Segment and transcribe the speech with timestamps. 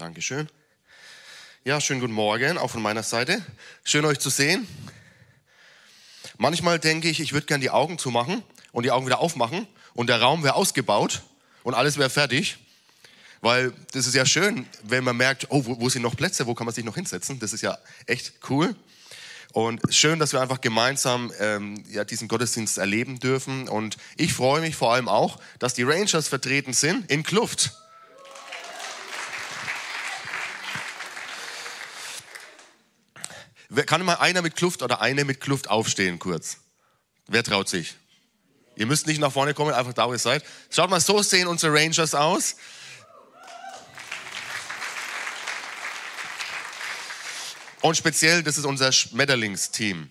[0.00, 0.48] Dankeschön.
[1.62, 3.44] Ja, schönen guten Morgen, auch von meiner Seite.
[3.84, 4.66] Schön euch zu sehen.
[6.38, 8.42] Manchmal denke ich, ich würde gerne die Augen zumachen
[8.72, 11.20] und die Augen wieder aufmachen und der Raum wäre ausgebaut
[11.64, 12.56] und alles wäre fertig.
[13.42, 16.54] Weil das ist ja schön, wenn man merkt, oh, wo, wo sind noch Plätze, wo
[16.54, 17.38] kann man sich noch hinsetzen?
[17.38, 17.76] Das ist ja
[18.06, 18.74] echt cool.
[19.52, 23.68] Und schön, dass wir einfach gemeinsam ähm, ja, diesen Gottesdienst erleben dürfen.
[23.68, 27.72] Und ich freue mich vor allem auch, dass die Rangers vertreten sind in Kluft.
[33.86, 36.58] Kann mal einer mit Kluft oder eine mit Kluft aufstehen kurz?
[37.28, 37.94] Wer traut sich?
[38.74, 40.44] Ihr müsst nicht nach vorne kommen, einfach da, wo ihr seid.
[40.70, 42.56] Schaut mal, so sehen unsere Rangers aus.
[47.82, 50.10] Und speziell, das ist unser Schmetterlingsteam,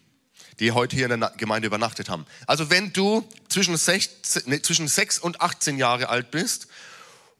[0.60, 2.26] die heute hier in der Gemeinde übernachtet haben.
[2.48, 6.68] Also wenn du zwischen 6, nee, zwischen 6 und 18 Jahre alt bist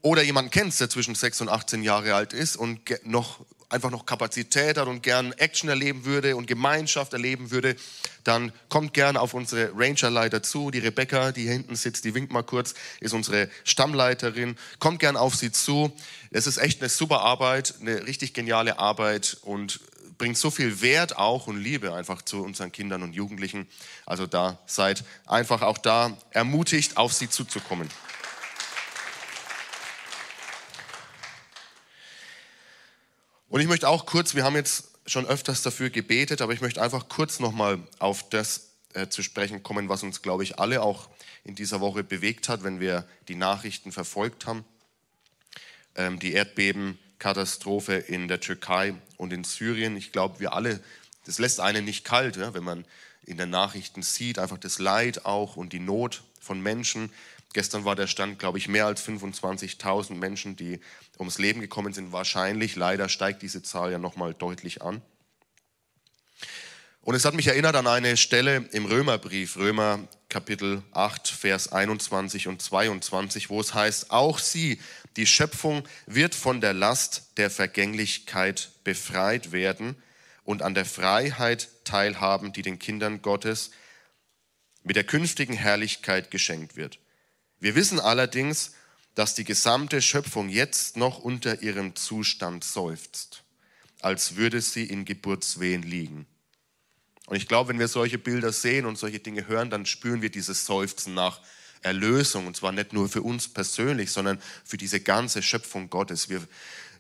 [0.02, 4.06] oder jemanden kennst, der zwischen 6 und 18 Jahre alt ist und noch einfach noch
[4.06, 7.76] Kapazität hat und gern Action erleben würde und Gemeinschaft erleben würde,
[8.24, 10.72] dann kommt gerne auf unsere Rangerleiter zu.
[10.72, 14.58] Die Rebecca, die hier hinten sitzt, die winkt mal kurz, ist unsere Stammleiterin.
[14.80, 15.92] Kommt gern auf sie zu.
[16.32, 19.80] Es ist echt eine super Arbeit, eine richtig geniale Arbeit und
[20.18, 23.68] bringt so viel Wert auch und Liebe einfach zu unseren Kindern und Jugendlichen.
[24.06, 27.90] Also da seid einfach auch da ermutigt, auf sie zuzukommen.
[33.50, 36.82] Und ich möchte auch kurz, wir haben jetzt schon öfters dafür gebetet, aber ich möchte
[36.82, 41.10] einfach kurz nochmal auf das äh, zu sprechen kommen, was uns, glaube ich, alle auch
[41.44, 44.64] in dieser Woche bewegt hat, wenn wir die Nachrichten verfolgt haben.
[45.96, 49.98] Ähm, die Erdbeben, Katastrophe in der Türkei und in Syrien.
[49.98, 50.80] Ich glaube, wir alle,
[51.26, 52.86] das lässt einen nicht kalt, ja, wenn man
[53.26, 57.12] in den Nachrichten sieht, einfach das Leid auch und die Not von Menschen.
[57.54, 60.80] Gestern war der Stand, glaube ich, mehr als 25.000 Menschen, die
[61.18, 62.12] ums Leben gekommen sind.
[62.12, 65.02] Wahrscheinlich, leider steigt diese Zahl ja nochmal deutlich an.
[67.02, 72.48] Und es hat mich erinnert an eine Stelle im Römerbrief, Römer Kapitel 8, Vers 21
[72.48, 74.80] und 22, wo es heißt, auch sie,
[75.16, 79.96] die Schöpfung, wird von der Last der Vergänglichkeit befreit werden
[80.44, 83.72] und an der Freiheit teilhaben, die den Kindern Gottes
[84.84, 86.99] mit der künftigen Herrlichkeit geschenkt wird.
[87.60, 88.72] Wir wissen allerdings,
[89.16, 93.44] dass die gesamte Schöpfung jetzt noch unter ihrem Zustand seufzt,
[94.02, 96.26] als würde sie in Geburtswehen liegen.
[97.26, 100.32] Und ich glaube, wenn wir solche Bilder sehen und solche Dinge hören, dann spüren wir
[100.32, 101.42] dieses Seufzen nach
[101.82, 102.48] Erlösung.
[102.48, 106.30] Und zwar nicht nur für uns persönlich, sondern für diese ganze Schöpfung Gottes.
[106.30, 106.42] Wir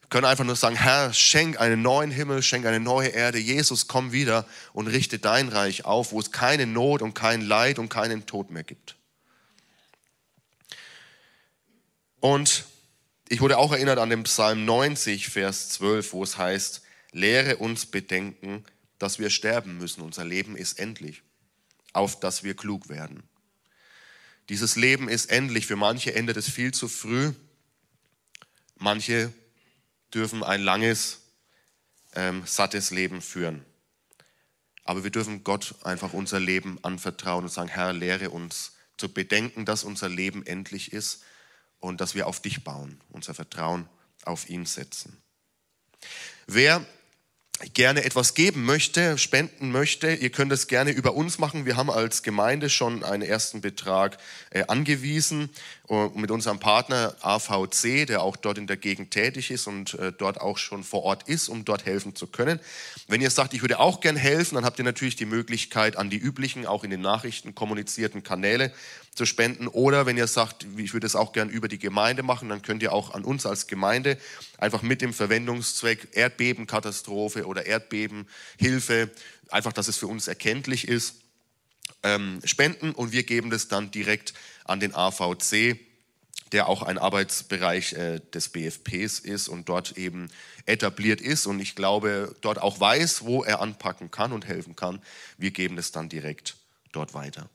[0.09, 3.40] können einfach nur sagen, Herr, schenk einen neuen Himmel, schenk eine neue Erde.
[3.40, 7.80] Jesus, komm wieder und richte dein Reich auf, wo es keine Not und kein Leid
[7.80, 8.98] und keinen Tod mehr gibt.
[12.19, 12.66] Und
[13.30, 16.81] ich wurde auch erinnert an den Psalm 90, Vers 12, wo es heißt,
[17.12, 18.66] lehre uns bedenken,
[18.97, 20.02] dass wir sterben müssen.
[20.02, 21.22] Unser Leben ist endlich,
[21.94, 23.24] auf dass wir klug werden.
[24.50, 25.68] Dieses Leben ist endlich.
[25.68, 27.34] Für manche endet es viel zu früh.
[28.78, 29.31] Manche
[30.13, 31.22] dürfen ein langes,
[32.16, 33.63] ähm, sattes Leben führen.
[34.84, 39.66] Aber wir dürfen Gott einfach unser Leben anvertrauen und sagen, Herr, lehre uns zu bedenken,
[39.66, 41.24] dass unser Leben endlich ist
[41.79, 43.88] und dass wir auf dich bauen, unser Vertrauen
[44.25, 45.17] auf ihn setzen.
[46.47, 46.85] Wer
[47.73, 51.66] gerne etwas geben möchte, spenden möchte, ihr könnt es gerne über uns machen.
[51.66, 54.17] Wir haben als Gemeinde schon einen ersten Betrag
[54.51, 55.50] äh, angewiesen
[55.90, 60.13] uh, mit unserem Partner AVC, der auch dort in der Gegend tätig ist und äh,
[60.17, 62.59] dort auch schon vor Ort ist, um dort helfen zu können.
[63.07, 66.09] Wenn ihr sagt, ich würde auch gern helfen, dann habt ihr natürlich die Möglichkeit, an
[66.09, 68.72] die üblichen, auch in den Nachrichten kommunizierten Kanäle
[69.19, 69.68] zu spenden.
[69.68, 72.81] Oder wenn ihr sagt, ich würde es auch gern über die Gemeinde machen, dann könnt
[72.81, 74.18] ihr auch an uns als Gemeinde
[74.57, 79.12] einfach mit dem Verwendungszweck Erdbebenkatastrophe oder Erdbebenhilfe,
[79.50, 81.16] einfach, dass es für uns erkenntlich ist,
[82.02, 85.78] ähm, spenden und wir geben das dann direkt an den AVC
[86.53, 90.29] der auch ein Arbeitsbereich äh, des BFPs ist und dort eben
[90.66, 94.99] etabliert ist und ich glaube, dort auch weiß, wo er anpacken kann und helfen kann.
[95.38, 96.55] Wir geben es dann direkt
[96.91, 97.52] dort weiter.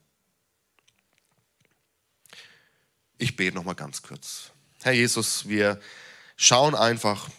[3.17, 4.51] Ich bete noch mal ganz kurz.
[4.81, 5.79] Herr Jesus, wir
[6.35, 7.29] schauen einfach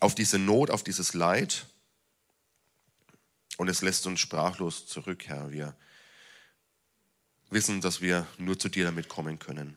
[0.00, 1.66] auf diese Not, auf dieses Leid
[3.56, 5.50] und es lässt uns sprachlos zurück, Herr.
[5.50, 5.76] Wir
[7.50, 9.76] wissen, dass wir nur zu dir damit kommen können.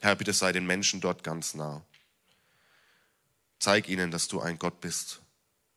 [0.00, 1.84] Herr, bitte sei den Menschen dort ganz nah.
[3.58, 5.22] Zeig ihnen, dass du ein Gott bist,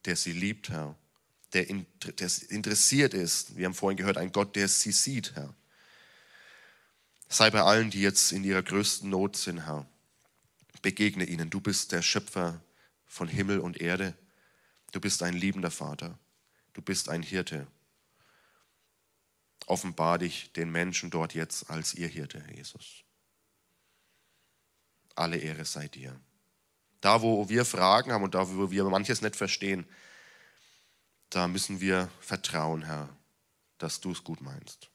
[0.06, 0.96] der sie liebt, Herr,
[1.54, 3.56] der, interessiert ist.
[3.56, 5.54] Wir haben vorhin gehört, ein Gott, der sie sieht, Herr.
[7.30, 9.86] Sei bei allen, die jetzt in ihrer größten Not sind, Herr.
[10.82, 11.50] Begegne ihnen.
[11.50, 12.60] Du bist der Schöpfer
[13.06, 14.16] von Himmel und Erde.
[14.92, 16.18] Du bist ein liebender Vater.
[16.74, 17.68] Du bist ein Hirte.
[19.68, 23.04] Offenbar dich den Menschen dort jetzt als ihr Hirte, Jesus.
[25.16, 26.20] Alle Ehre sei dir.
[27.02, 29.86] Da, wo wir Fragen haben und da, wo wir manches nicht verstehen,
[31.30, 33.10] da müssen wir vertrauen, Herr,
[33.78, 34.90] dass du es gut meinst.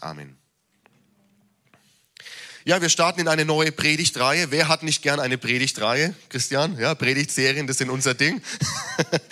[0.00, 0.36] Amen.
[2.66, 4.50] Ja, wir starten in eine neue Predigtreihe.
[4.50, 6.78] Wer hat nicht gern eine Predigtreihe, Christian?
[6.78, 8.40] Ja, Predigtserien, das sind unser Ding.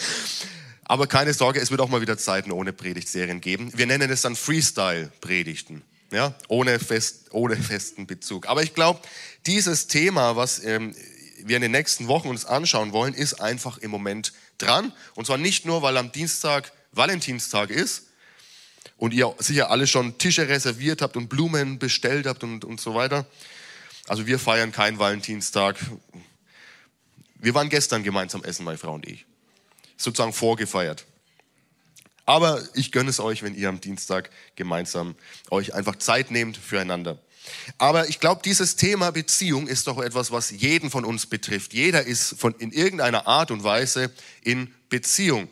[0.84, 3.72] Aber keine Sorge, es wird auch mal wieder Zeiten ohne Predigtserien geben.
[3.74, 5.80] Wir nennen es dann Freestyle-Predigten,
[6.10, 8.46] ja, ohne, fest, ohne festen Bezug.
[8.46, 9.00] Aber ich glaube,
[9.46, 10.94] dieses Thema, was ähm,
[11.38, 14.92] wir in den nächsten Wochen uns anschauen wollen, ist einfach im Moment dran.
[15.14, 18.08] Und zwar nicht nur, weil am Dienstag Valentinstag ist,
[18.96, 22.94] und ihr sicher alle schon Tische reserviert habt und Blumen bestellt habt und, und so
[22.94, 23.26] weiter.
[24.08, 25.76] Also wir feiern keinen Valentinstag.
[27.37, 29.26] Wir waren gestern gemeinsam essen, meine Frau und ich.
[29.96, 31.06] Sozusagen vorgefeiert.
[32.25, 35.17] Aber ich gönne es euch, wenn ihr am Dienstag gemeinsam
[35.50, 37.19] euch einfach Zeit nehmt füreinander.
[37.79, 41.75] Aber ich glaube, dieses Thema Beziehung ist doch etwas, was jeden von uns betrifft.
[41.75, 44.12] Jeder ist von, in irgendeiner Art und Weise
[44.43, 45.49] in Beziehung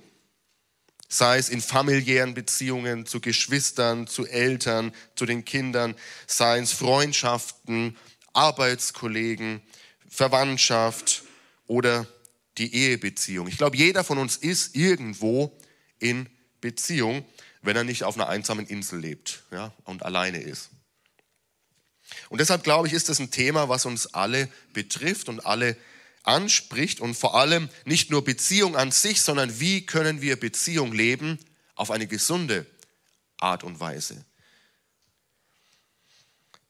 [1.11, 5.95] sei es in familiären Beziehungen zu Geschwistern, zu Eltern, zu den Kindern,
[6.27, 7.99] sei es Freundschaften,
[8.33, 9.61] Arbeitskollegen,
[10.09, 11.25] Verwandtschaft
[11.67, 12.07] oder
[12.59, 13.49] die Ehebeziehung.
[13.49, 15.59] Ich glaube, jeder von uns ist irgendwo
[15.99, 16.29] in
[16.61, 17.25] Beziehung,
[17.63, 20.71] wenn er nicht auf einer einsamen Insel lebt ja, und alleine ist.
[22.29, 25.77] Und deshalb glaube ich, ist das ein Thema, was uns alle betrifft und alle
[26.23, 31.39] anspricht und vor allem nicht nur Beziehung an sich, sondern wie können wir Beziehung leben
[31.75, 32.67] auf eine gesunde
[33.39, 34.25] Art und Weise.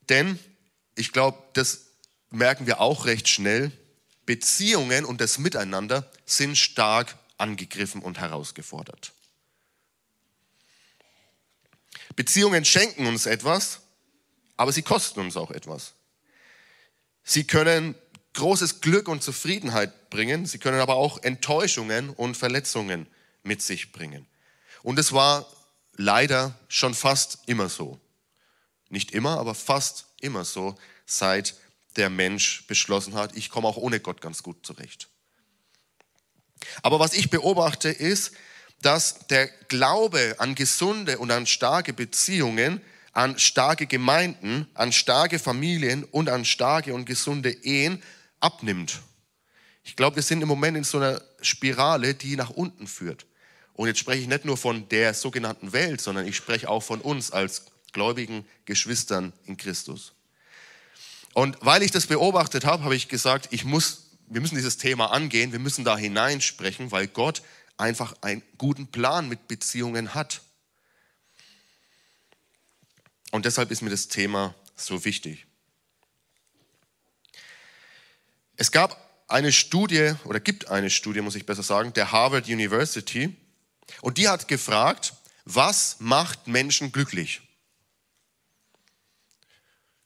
[0.09, 0.39] Denn
[0.95, 1.87] ich glaube, das
[2.31, 3.73] merken wir auch recht schnell,
[4.27, 9.13] Beziehungen und das Miteinander sind stark angegriffen und herausgefordert.
[12.15, 13.81] Beziehungen schenken uns etwas,
[14.57, 15.95] aber sie kosten uns auch etwas.
[17.25, 17.95] Sie können
[18.35, 23.07] großes Glück und Zufriedenheit bringen, sie können aber auch Enttäuschungen und Verletzungen
[23.43, 24.27] mit sich bringen.
[24.83, 25.47] Und es war
[25.97, 28.01] leider schon fast immer so.
[28.89, 31.55] Nicht immer, aber fast immer so, seit
[31.97, 35.09] der Mensch beschlossen hat, ich komme auch ohne Gott ganz gut zurecht.
[36.83, 38.33] Aber was ich beobachte ist,
[38.83, 42.81] dass der Glaube an gesunde und an starke Beziehungen,
[43.13, 48.03] an starke Gemeinden, an starke Familien und an starke und gesunde Ehen
[48.41, 49.01] abnimmt.
[49.83, 53.27] Ich glaube, wir sind im Moment in so einer Spirale, die nach unten führt.
[53.75, 57.01] Und jetzt spreche ich nicht nur von der sogenannten Welt, sondern ich spreche auch von
[57.01, 60.13] uns als gläubigen Geschwistern in Christus.
[61.33, 65.13] Und weil ich das beobachtet habe, habe ich gesagt, ich muss, wir müssen dieses Thema
[65.13, 67.43] angehen, wir müssen da hineinsprechen, weil Gott
[67.77, 70.43] einfach einen guten Plan mit Beziehungen hat.
[73.31, 75.47] Und deshalb ist mir das Thema so wichtig.
[78.61, 83.35] Es gab eine Studie, oder gibt eine Studie, muss ich besser sagen, der Harvard University,
[84.03, 85.15] und die hat gefragt,
[85.47, 87.41] was macht Menschen glücklich?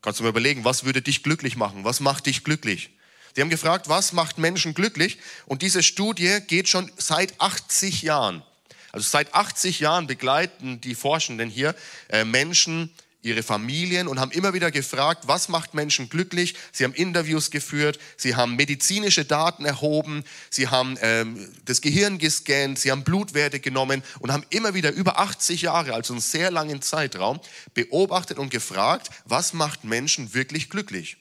[0.02, 1.82] Kannst du mal überlegen, was würde dich glücklich machen?
[1.82, 2.90] Was macht dich glücklich?
[3.34, 5.18] Die haben gefragt, was macht Menschen glücklich?
[5.46, 8.44] Und diese Studie geht schon seit 80 Jahren.
[8.92, 11.74] Also seit 80 Jahren begleiten die Forschenden hier
[12.08, 16.54] äh, Menschen ihre Familien und haben immer wieder gefragt, was macht Menschen glücklich.
[16.72, 22.78] Sie haben Interviews geführt, sie haben medizinische Daten erhoben, sie haben ähm, das Gehirn gescannt,
[22.78, 26.82] sie haben Blutwerte genommen und haben immer wieder über 80 Jahre, also einen sehr langen
[26.82, 27.40] Zeitraum,
[27.72, 31.16] beobachtet und gefragt, was macht Menschen wirklich glücklich.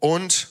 [0.00, 0.50] Und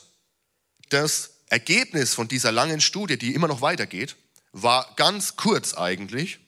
[0.89, 4.15] das Ergebnis von dieser langen Studie, die immer noch weitergeht,
[4.51, 6.39] war ganz kurz eigentlich.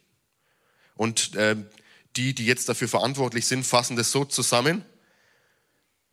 [0.96, 1.56] Und äh,
[2.18, 4.86] die, die jetzt dafür verantwortlich sind, fassen das so zusammen.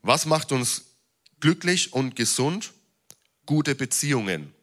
[0.02, 0.96] Was macht uns
[1.40, 2.72] glücklich und gesund?
[3.46, 4.54] Gute Beziehungen.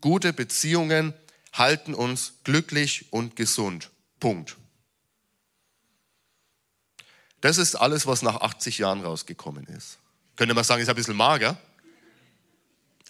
[0.00, 1.14] Gute Beziehungen
[1.52, 3.90] halten uns glücklich und gesund.
[4.18, 4.56] Punkt.
[7.40, 9.98] Das ist alles, was nach 80 Jahren rausgekommen ist.
[10.36, 11.58] Könnte man sagen, ist ein bisschen mager.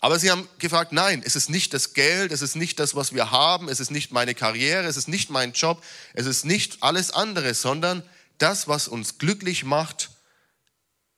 [0.00, 3.14] Aber sie haben gefragt, nein, es ist nicht das Geld, es ist nicht das, was
[3.14, 5.82] wir haben, es ist nicht meine Karriere, es ist nicht mein Job,
[6.14, 8.02] es ist nicht alles andere, sondern
[8.38, 10.10] das, was uns glücklich macht,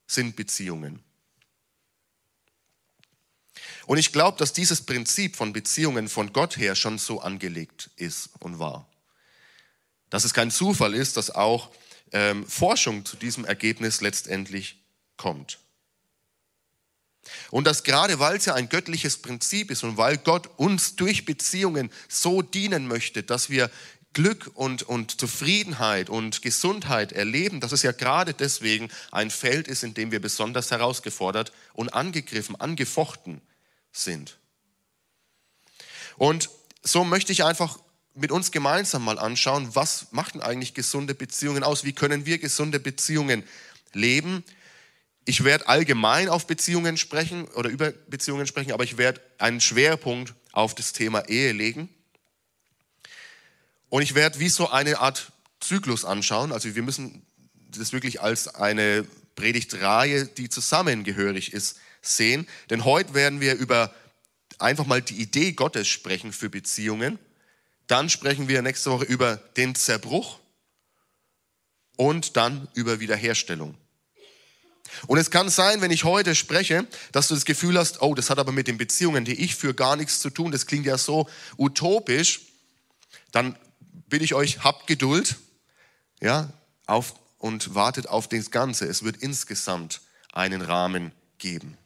[0.09, 1.03] sind Beziehungen.
[3.87, 8.31] Und ich glaube, dass dieses Prinzip von Beziehungen von Gott her schon so angelegt ist
[8.41, 8.89] und war.
[10.11, 11.71] Dass es kein Zufall ist, dass auch
[12.12, 14.83] ähm, Forschung zu diesem Ergebnis letztendlich
[15.17, 15.59] kommt.
[17.50, 21.25] Und das gerade, weil es ja ein göttliches Prinzip ist und weil Gott uns durch
[21.25, 23.71] Beziehungen so dienen möchte, dass wir
[24.12, 29.85] Glück und, und Zufriedenheit und Gesundheit erleben, dass es ja gerade deswegen ein Feld ist,
[29.85, 33.41] in dem wir besonders herausgefordert und angegriffen, angefochten
[33.91, 34.38] sind.
[36.17, 36.50] Und
[36.83, 37.79] so möchte ich einfach
[38.14, 41.85] mit uns gemeinsam mal anschauen, was macht denn eigentlich gesunde Beziehungen aus?
[41.85, 43.45] Wie können wir gesunde Beziehungen
[43.95, 44.45] leben?
[45.25, 50.35] Ich werde allgemein auf Beziehungen sprechen oder über Beziehungen sprechen, aber ich werde einen Schwerpunkt
[50.50, 51.88] auf das Thema Ehe legen.
[53.88, 56.50] Und ich werde wie so eine Art Zyklus anschauen.
[56.50, 57.25] Also wir müssen
[57.69, 62.49] das wirklich als eine Predigtreihe, die zusammengehörig ist, sehen.
[62.71, 63.95] Denn heute werden wir über
[64.59, 67.19] einfach mal die Idee Gottes sprechen für Beziehungen.
[67.87, 70.38] Dann sprechen wir nächste Woche über den Zerbruch
[71.97, 73.76] und dann über Wiederherstellung.
[75.06, 78.30] Und es kann sein, wenn ich heute spreche, dass du das Gefühl hast, oh, das
[78.30, 80.99] hat aber mit den Beziehungen, die ich für gar nichts zu tun, das klingt ja
[80.99, 82.40] so utopisch,
[83.30, 83.56] dann
[84.08, 85.37] bitte ich euch, habt Geduld,
[86.20, 86.52] ja,
[86.87, 88.87] auf und wartet auf das Ganze.
[88.87, 90.00] Es wird insgesamt
[90.32, 91.76] einen Rahmen geben.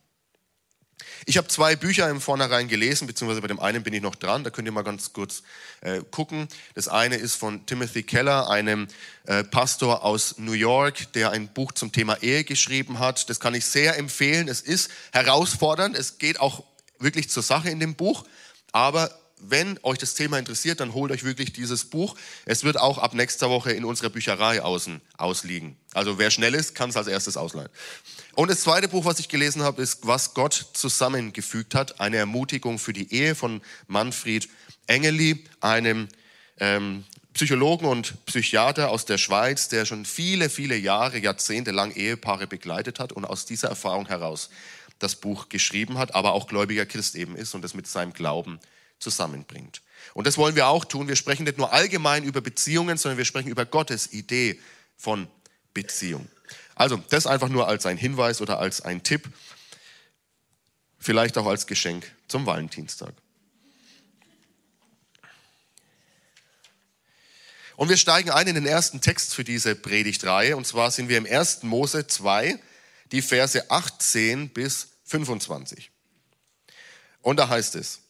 [1.29, 4.45] Ich habe zwei Bücher im Vornherein gelesen, beziehungsweise bei dem einen bin ich noch dran,
[4.45, 5.43] da könnt ihr mal ganz kurz
[5.81, 6.47] äh, gucken.
[6.77, 8.87] Das eine ist von Timothy Keller, einem
[9.25, 13.29] äh, Pastor aus New York, der ein Buch zum Thema Ehe geschrieben hat.
[13.29, 14.47] Das kann ich sehr empfehlen.
[14.47, 16.63] Es ist herausfordernd, es geht auch
[17.01, 18.25] wirklich zur Sache in dem Buch,
[18.71, 22.17] aber wenn euch das Thema interessiert, dann holt euch wirklich dieses Buch.
[22.47, 25.77] Es wird auch ab nächster Woche in unserer Bücherei außen ausliegen.
[25.93, 27.69] Also wer schnell ist, kann es als erstes ausleihen.
[28.35, 32.01] Und das zweite Buch, was ich gelesen habe, ist Was Gott zusammengefügt hat.
[32.01, 34.49] Eine Ermutigung für die Ehe von Manfred
[34.87, 36.09] Engeli, einem
[36.59, 42.47] ähm, Psychologen und Psychiater aus der Schweiz, der schon viele, viele Jahre, Jahrzehnte lang Ehepaare
[42.47, 44.49] begleitet hat und aus dieser Erfahrung heraus
[44.99, 48.59] das Buch geschrieben hat, aber auch gläubiger Christ eben ist und das mit seinem Glauben
[48.99, 49.83] zusammenbringt.
[50.15, 51.09] Und das wollen wir auch tun.
[51.09, 54.61] Wir sprechen nicht nur allgemein über Beziehungen, sondern wir sprechen über Gottes Idee
[54.97, 55.29] von
[55.75, 56.29] Beziehung.
[56.75, 59.29] Also das einfach nur als ein Hinweis oder als ein Tipp,
[60.99, 63.15] vielleicht auch als Geschenk zum Valentinstag.
[67.77, 70.57] Und wir steigen ein in den ersten Text für diese Predigtreihe.
[70.57, 71.63] Und zwar sind wir im 1.
[71.63, 72.59] Mose 2,
[73.13, 75.91] die Verse 18 bis 25.
[77.21, 78.01] Und da heißt es,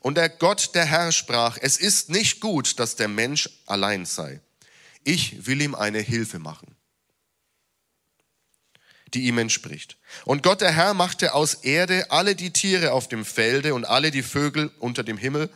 [0.00, 4.40] und der Gott, der Herr, sprach, es ist nicht gut, dass der Mensch allein sei.
[5.04, 6.76] Ich will ihm eine Hilfe machen,
[9.14, 9.96] die ihm entspricht.
[10.24, 14.10] Und Gott, der Herr, machte aus Erde alle die Tiere auf dem Felde und alle
[14.10, 15.50] die Vögel unter dem Himmel.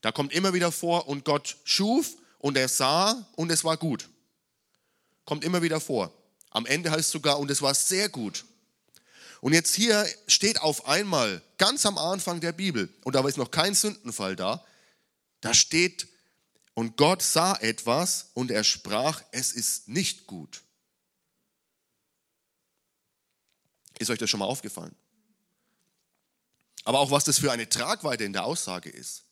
[0.00, 4.08] Da kommt immer wieder vor, und Gott schuf und er sah und es war gut.
[5.26, 6.12] Kommt immer wieder vor.
[6.50, 8.44] Am Ende heißt es sogar, und es war sehr gut.
[9.40, 13.50] Und jetzt hier steht auf einmal ganz am Anfang der Bibel, und da ist noch
[13.50, 14.64] kein Sündenfall da,
[15.40, 16.08] da steht,
[16.74, 20.62] und Gott sah etwas und er sprach, es ist nicht gut.
[23.98, 24.94] Ist euch das schon mal aufgefallen?
[26.84, 29.24] Aber auch was das für eine Tragweite in der Aussage ist.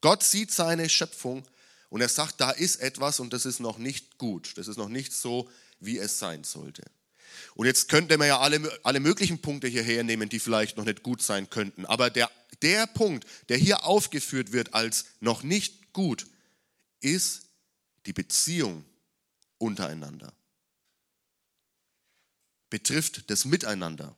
[0.00, 1.46] Gott sieht seine Schöpfung
[1.88, 4.56] und er sagt, da ist etwas und das ist noch nicht gut.
[4.56, 6.82] Das ist noch nicht so, wie es sein sollte.
[7.54, 11.02] Und jetzt könnte man ja alle, alle möglichen Punkte hierher nehmen, die vielleicht noch nicht
[11.02, 11.86] gut sein könnten.
[11.86, 12.30] Aber der,
[12.62, 16.26] der Punkt, der hier aufgeführt wird als noch nicht gut,
[17.00, 17.46] ist
[18.06, 18.84] die Beziehung
[19.58, 20.32] untereinander.
[22.70, 24.16] Betrifft das Miteinander.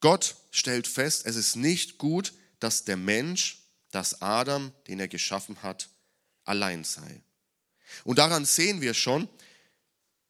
[0.00, 5.62] Gott stellt fest, es ist nicht gut, dass der Mensch, dass Adam, den er geschaffen
[5.62, 5.90] hat,
[6.44, 7.22] allein sei.
[8.04, 9.28] Und daran sehen wir schon,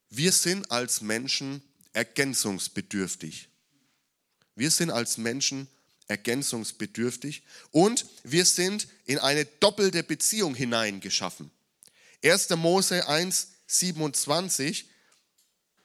[0.09, 1.63] wir sind als Menschen
[1.93, 3.49] ergänzungsbedürftig.
[4.55, 5.69] Wir sind als Menschen
[6.09, 11.51] ergänzungsbedürftig und wir sind in eine doppelte Beziehung hineingeschaffen.
[12.23, 12.51] 1.
[12.51, 14.91] Mose 1, 27,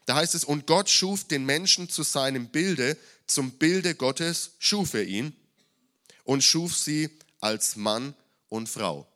[0.06, 4.94] da heißt es, und Gott schuf den Menschen zu seinem Bilde, zum Bilde Gottes schuf
[4.96, 5.36] er ihn
[6.24, 8.16] und schuf sie als Mann
[8.50, 9.08] und Frau.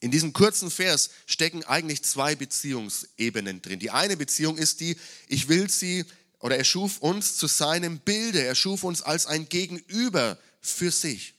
[0.00, 3.80] In diesem kurzen Vers stecken eigentlich zwei Beziehungsebenen drin.
[3.80, 6.04] Die eine Beziehung ist die, ich will sie,
[6.38, 11.34] oder er schuf uns zu seinem Bilde, er schuf uns als ein Gegenüber für sich.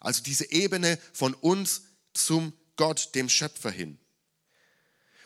[0.00, 1.82] Also diese Ebene von uns
[2.14, 3.98] zum Gott, dem Schöpfer hin.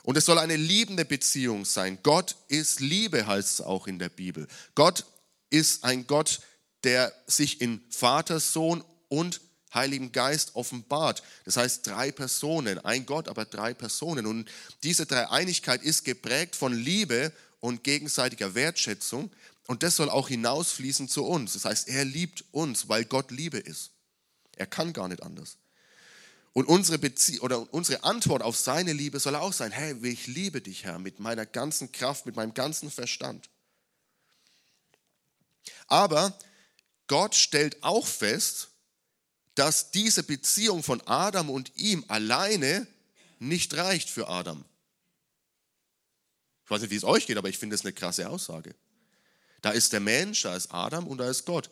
[0.02, 1.98] Und es soll eine liebende Beziehung sein.
[2.02, 4.48] Gott ist Liebe, heißt es auch in der Bibel.
[4.74, 5.04] Gott
[5.50, 6.40] ist ein Gott,
[6.82, 9.40] der sich in Vater, Sohn und
[9.74, 11.22] Heiligen Geist offenbart.
[11.44, 14.26] Das heißt drei Personen, ein Gott, aber drei Personen.
[14.26, 14.48] Und
[14.82, 19.30] diese Dreieinigkeit ist geprägt von Liebe und gegenseitiger Wertschätzung.
[19.66, 21.54] Und das soll auch hinausfließen zu uns.
[21.54, 23.90] Das heißt, er liebt uns, weil Gott Liebe ist.
[24.56, 25.56] Er kann gar nicht anders.
[26.52, 30.60] Und unsere, Bezie oder unsere Antwort auf seine Liebe soll auch sein, hey, ich liebe
[30.60, 33.48] dich, Herr, mit meiner ganzen Kraft, mit meinem ganzen Verstand.
[35.86, 36.36] Aber
[37.06, 38.68] Gott stellt auch fest,
[39.54, 42.86] dass diese Beziehung von Adam und ihm alleine
[43.38, 44.64] nicht reicht für Adam.
[46.64, 48.74] Ich weiß nicht, wie es euch geht, aber ich finde es eine krasse Aussage.
[49.60, 51.70] Da ist der Mensch, da ist Adam und da ist Gott.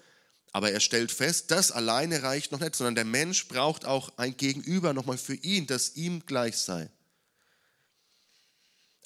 [0.53, 4.37] Aber er stellt fest, das alleine reicht noch nicht, sondern der Mensch braucht auch ein
[4.37, 6.91] Gegenüber nochmal für ihn, das ihm gleich sei.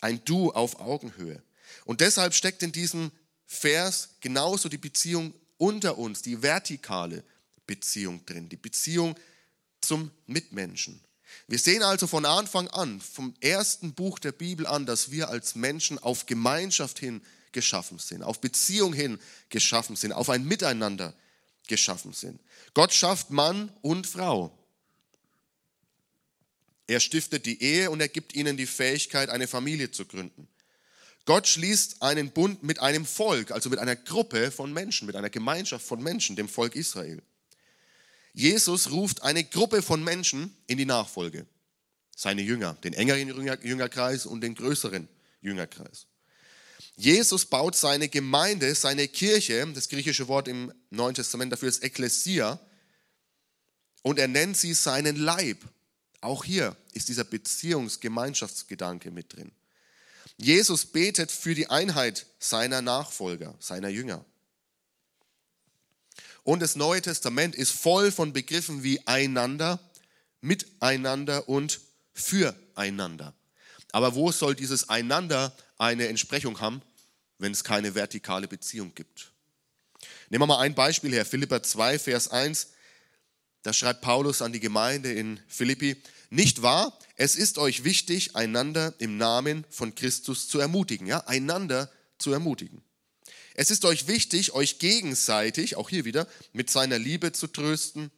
[0.00, 1.42] Ein Du auf Augenhöhe.
[1.84, 3.10] Und deshalb steckt in diesem
[3.46, 7.24] Vers genauso die Beziehung unter uns, die vertikale
[7.66, 9.14] Beziehung drin, die Beziehung
[9.80, 11.00] zum Mitmenschen.
[11.46, 15.54] Wir sehen also von Anfang an, vom ersten Buch der Bibel an, dass wir als
[15.54, 19.18] Menschen auf Gemeinschaft hin geschaffen sind, auf Beziehung hin
[19.48, 21.14] geschaffen sind, auf ein Miteinander
[21.66, 22.40] geschaffen sind.
[22.74, 24.56] Gott schafft Mann und Frau.
[26.86, 30.48] Er stiftet die Ehe und er gibt ihnen die Fähigkeit, eine Familie zu gründen.
[31.24, 35.30] Gott schließt einen Bund mit einem Volk, also mit einer Gruppe von Menschen, mit einer
[35.30, 37.22] Gemeinschaft von Menschen, dem Volk Israel.
[38.34, 41.46] Jesus ruft eine Gruppe von Menschen in die Nachfolge.
[42.16, 43.28] Seine Jünger, den engeren
[43.62, 45.08] Jüngerkreis und den größeren
[45.40, 46.06] Jüngerkreis.
[46.96, 52.60] Jesus baut seine Gemeinde, seine Kirche, das griechische Wort im Neuen Testament dafür ist Ekklesia,
[54.02, 55.58] und er nennt sie seinen Leib.
[56.20, 59.52] Auch hier ist dieser Beziehungsgemeinschaftsgedanke mit drin.
[60.36, 64.24] Jesus betet für die Einheit seiner Nachfolger, seiner Jünger.
[66.44, 69.80] Und das Neue Testament ist voll von Begriffen wie einander,
[70.42, 71.80] miteinander und
[72.12, 73.34] füreinander.
[73.92, 76.82] Aber wo soll dieses einander eine Entsprechung haben,
[77.38, 79.32] wenn es keine vertikale Beziehung gibt?
[80.28, 82.68] Nehmen wir mal ein Beispiel her, Philippa 2, Vers 1.
[83.62, 85.96] Da schreibt Paulus an die Gemeinde in Philippi,
[86.28, 86.98] nicht wahr?
[87.16, 92.82] Es ist euch wichtig, einander im Namen von Christus zu ermutigen, ja, einander zu ermutigen.
[93.54, 98.10] Es ist euch wichtig, euch gegenseitig, auch hier wieder, mit seiner Liebe zu trösten,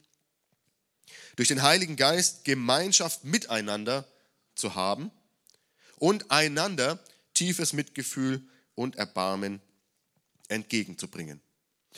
[1.36, 4.08] durch den Heiligen Geist Gemeinschaft miteinander
[4.54, 5.10] zu haben
[5.96, 6.98] und einander
[7.34, 8.42] tiefes Mitgefühl
[8.74, 9.60] und Erbarmen
[10.48, 11.42] entgegenzubringen.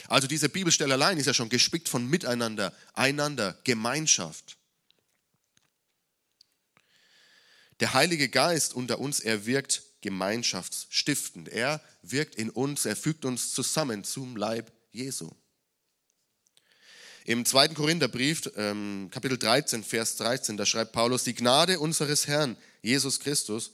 [0.09, 4.57] Also diese Bibelstelle allein ist ja schon gespickt von Miteinander, einander, Gemeinschaft.
[7.79, 11.49] Der Heilige Geist unter uns, er wirkt gemeinschaftsstiftend.
[11.49, 15.31] Er wirkt in uns, er fügt uns zusammen zum Leib Jesu.
[17.25, 22.57] Im zweiten Korintherbrief, ähm, Kapitel 13, Vers 13, da schreibt Paulus, die Gnade unseres Herrn
[22.81, 23.73] Jesus Christus,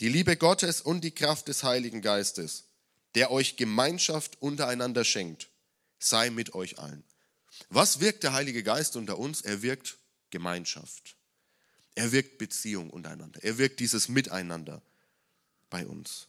[0.00, 2.64] die Liebe Gottes und die Kraft des Heiligen Geistes,
[3.14, 5.50] der euch Gemeinschaft untereinander schenkt,
[5.98, 7.04] sei mit euch allen.
[7.68, 9.42] Was wirkt der Heilige Geist unter uns?
[9.42, 9.98] Er wirkt
[10.30, 11.16] Gemeinschaft.
[11.94, 13.42] Er wirkt Beziehung untereinander.
[13.44, 14.80] Er wirkt dieses Miteinander
[15.70, 16.26] bei uns.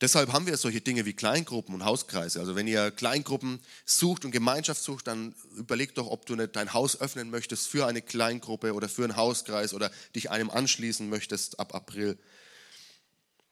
[0.00, 2.40] Deshalb haben wir solche Dinge wie Kleingruppen und Hauskreise.
[2.40, 6.72] Also wenn ihr Kleingruppen sucht und Gemeinschaft sucht, dann überlegt doch, ob du nicht dein
[6.72, 11.60] Haus öffnen möchtest für eine Kleingruppe oder für einen Hauskreis oder dich einem anschließen möchtest
[11.60, 12.18] ab April.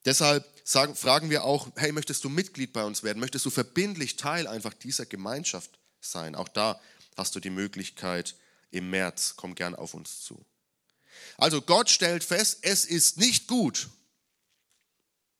[0.07, 3.21] Deshalb sagen, fragen wir auch, hey, möchtest du Mitglied bei uns werden?
[3.21, 6.35] Möchtest du verbindlich Teil einfach dieser Gemeinschaft sein?
[6.35, 6.81] Auch da
[7.19, 8.37] hast du die Möglichkeit
[8.71, 9.35] im März.
[9.37, 10.47] Komm gern auf uns zu.
[11.37, 13.89] Also Gott stellt fest, es ist nicht gut,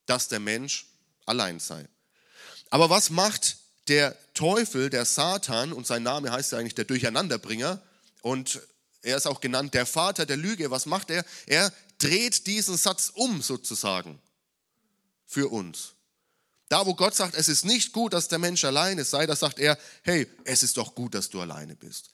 [0.07, 0.87] dass der Mensch
[1.27, 1.87] allein sei.
[2.71, 3.57] Aber was macht
[3.89, 7.83] der Teufel, der Satan, und sein Name heißt ja eigentlich der Durcheinanderbringer,
[8.23, 8.61] und
[9.03, 11.25] er ist auch genannt der Vater der Lüge, was macht er?
[11.47, 14.21] Er dreht diesen Satz um sozusagen
[15.27, 15.95] für uns.
[16.69, 19.59] Da, wo Gott sagt, es ist nicht gut, dass der Mensch alleine sei, da sagt
[19.59, 22.11] er, hey, es ist doch gut, dass du alleine bist.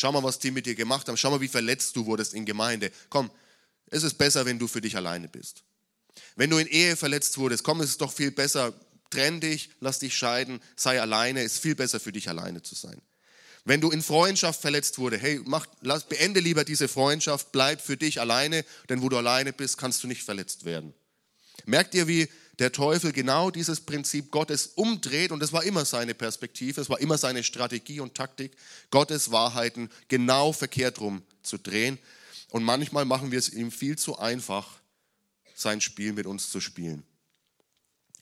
[0.00, 1.16] Schau mal, was die mit dir gemacht haben.
[1.16, 2.92] Schau mal, wie verletzt du wurdest in Gemeinde.
[3.08, 3.32] Komm,
[3.86, 5.64] es ist besser, wenn du für dich alleine bist.
[6.36, 8.72] Wenn du in Ehe verletzt wurdest, komm, es ist doch viel besser,
[9.10, 13.02] trenn dich, lass dich scheiden, sei alleine, ist viel besser für dich alleine zu sein.
[13.64, 17.96] Wenn du in Freundschaft verletzt wurde, hey, mach, lass, beende lieber diese Freundschaft, bleib für
[17.96, 20.94] dich alleine, denn wo du alleine bist, kannst du nicht verletzt werden.
[21.66, 26.14] Merkt ihr, wie der Teufel genau dieses Prinzip Gottes umdreht und das war immer seine
[26.14, 28.56] Perspektive, es war immer seine Strategie und Taktik,
[28.90, 31.98] Gottes Wahrheiten genau verkehrt rum zu drehen.
[32.50, 34.80] Und manchmal machen wir es ihm viel zu einfach,
[35.54, 37.04] sein Spiel mit uns zu spielen.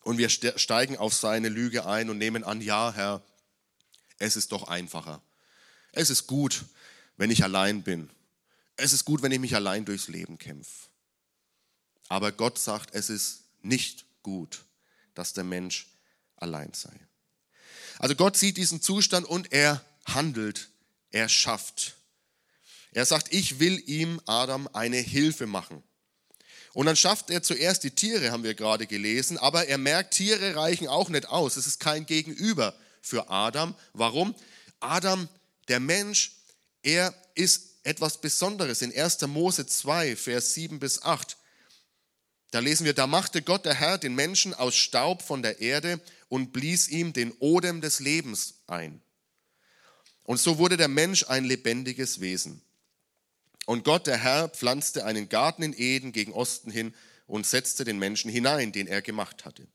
[0.03, 3.23] Und wir steigen auf seine Lüge ein und nehmen an, ja, Herr,
[4.19, 5.23] es ist doch einfacher.
[5.93, 6.65] Es ist gut,
[7.17, 8.11] wenn ich allein bin.
[8.77, 10.89] Es ist gut, wenn ich mich allein durchs Leben kämpfe.
[12.09, 14.65] Aber Gott sagt, es ist nicht gut,
[15.15, 15.87] dass der Mensch
[16.35, 16.91] allein sei.
[18.01, 20.69] Also Gott sieht diesen Zustand und er handelt,
[21.13, 21.95] er schafft.
[22.91, 25.81] Er sagt, ich will ihm, Adam, eine Hilfe machen.
[26.75, 30.57] Und dann schafft er zuerst die Tiere, haben wir gerade gelesen, aber er merkt, Tiere
[30.57, 31.57] reichen auch nicht aus.
[31.57, 33.77] Es ist kein Gegenüber für Adam.
[33.93, 34.35] Warum?
[34.81, 35.29] Adam,
[35.69, 36.33] der Mensch,
[36.83, 38.83] er ist etwas Besonderes.
[38.83, 39.21] In 1.
[39.29, 41.37] Mose 2, Vers 7 bis 8,
[42.51, 46.01] da lesen wir, da machte Gott der Herr den Menschen aus Staub von der Erde
[46.29, 49.03] und blies ihm den Odem des Lebens ein.
[50.23, 52.63] Und so wurde der Mensch ein lebendiges Wesen.
[53.65, 56.95] Und Gott, der Herr, pflanzte einen Garten in Eden gegen Osten hin
[57.27, 59.67] und setzte den Menschen hinein, den er gemacht hatte.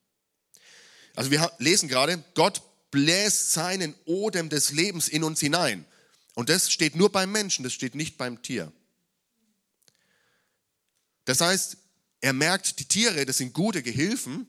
[1.15, 5.85] Also wir lesen gerade, Gott bläst seinen Odem des Lebens in uns hinein.
[6.35, 8.71] Und das steht nur beim Menschen, das steht nicht beim Tier.
[11.25, 11.77] Das heißt,
[12.21, 14.47] er merkt, die Tiere, das sind gute Gehilfen,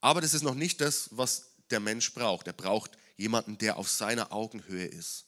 [0.00, 2.46] aber das ist noch nicht das, was der Mensch braucht.
[2.46, 5.24] Er braucht jemanden, der auf seiner Augenhöhe ist.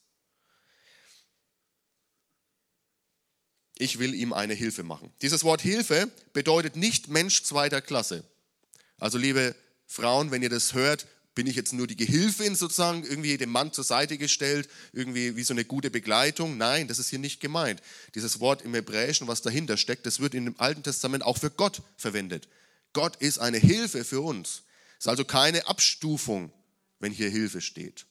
[3.78, 5.12] Ich will ihm eine Hilfe machen.
[5.22, 8.24] Dieses Wort Hilfe bedeutet nicht Mensch zweiter Klasse.
[8.98, 9.54] Also liebe
[9.86, 11.06] Frauen, wenn ihr das hört,
[11.38, 15.44] bin ich jetzt nur die Gehilfin sozusagen, irgendwie dem Mann zur Seite gestellt, irgendwie wie
[15.44, 16.58] so eine gute Begleitung.
[16.58, 17.80] Nein, das ist hier nicht gemeint.
[18.16, 21.52] Dieses Wort im Hebräischen, was dahinter steckt, das wird in dem Alten Testament auch für
[21.52, 22.48] Gott verwendet.
[22.92, 24.64] Gott ist eine Hilfe für uns.
[24.98, 26.50] Es ist also keine Abstufung,
[26.98, 28.06] wenn hier Hilfe steht,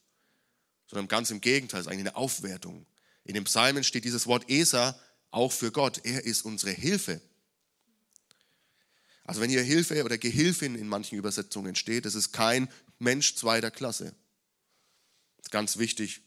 [0.89, 2.85] sondern ganz im Gegenteil, es ist eigentlich eine Aufwertung.
[3.25, 4.97] In dem Psalmen steht dieses Wort Esa
[5.31, 5.99] auch für Gott.
[6.05, 7.19] Er ist unsere Hilfe.
[9.25, 13.71] Also wenn hier Hilfe oder Gehilfin in manchen Übersetzungen steht, das ist kein Mensch zweiter
[13.71, 14.15] Klasse.
[15.51, 16.21] Ganz wichtig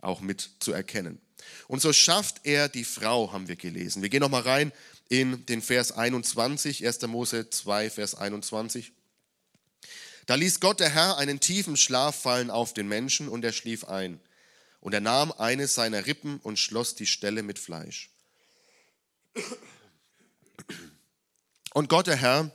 [0.00, 1.20] auch mit zu erkennen.
[1.68, 4.02] Und so schafft er die Frau, haben wir gelesen.
[4.02, 4.72] Wir gehen nochmal rein
[5.08, 7.02] in den Vers 21, 1.
[7.02, 8.92] Mose 2, Vers 21.
[10.26, 13.84] Da ließ Gott der Herr einen tiefen Schlaf fallen auf den Menschen und er schlief
[13.84, 14.20] ein.
[14.80, 18.10] Und er nahm eine seiner Rippen und schloss die Stelle mit Fleisch.
[21.72, 22.50] Und Gott der Herr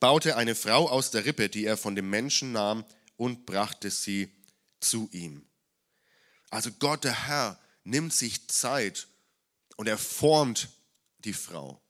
[0.00, 2.84] baute eine Frau aus der Rippe, die er von dem Menschen nahm,
[3.16, 4.30] und brachte sie
[4.80, 5.46] zu ihm.
[6.50, 9.08] Also Gott der Herr nimmt sich Zeit
[9.76, 10.68] und er formt
[11.18, 11.80] die Frau.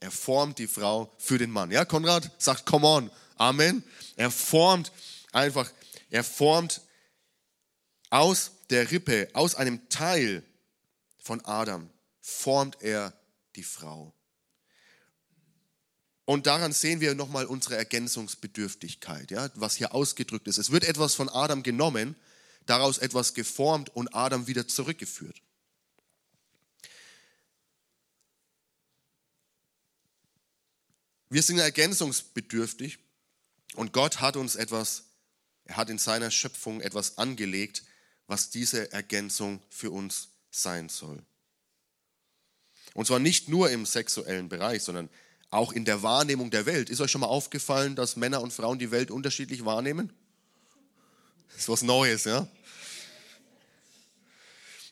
[0.00, 1.70] Er formt die Frau für den Mann.
[1.70, 3.82] Ja, Konrad sagt, come on, Amen.
[4.16, 4.92] Er formt
[5.32, 5.70] einfach,
[6.10, 6.82] er formt
[8.10, 10.44] aus der Rippe, aus einem Teil
[11.18, 13.14] von Adam, formt er
[13.56, 14.14] die Frau.
[16.30, 20.58] Und daran sehen wir nochmal unsere Ergänzungsbedürftigkeit, ja, was hier ausgedrückt ist.
[20.58, 22.14] Es wird etwas von Adam genommen,
[22.66, 25.42] daraus etwas geformt und Adam wieder zurückgeführt.
[31.30, 33.00] Wir sind ergänzungsbedürftig
[33.74, 35.06] und Gott hat uns etwas,
[35.64, 37.82] er hat in seiner Schöpfung etwas angelegt,
[38.28, 41.24] was diese Ergänzung für uns sein soll.
[42.94, 45.10] Und zwar nicht nur im sexuellen Bereich, sondern
[45.50, 46.90] auch in der Wahrnehmung der Welt.
[46.90, 50.12] Ist euch schon mal aufgefallen, dass Männer und Frauen die Welt unterschiedlich wahrnehmen?
[51.50, 52.46] Das ist was Neues, ja?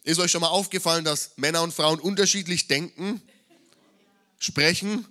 [0.02, 3.20] Ist euch schon mal aufgefallen, dass Männer und Frauen unterschiedlich denken,
[4.38, 5.06] sprechen,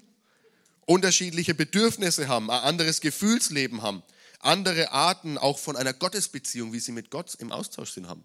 [0.85, 4.03] unterschiedliche Bedürfnisse haben, ein anderes Gefühlsleben haben,
[4.39, 8.23] andere Arten auch von einer Gottesbeziehung, wie sie mit Gott im Austausch sind, haben?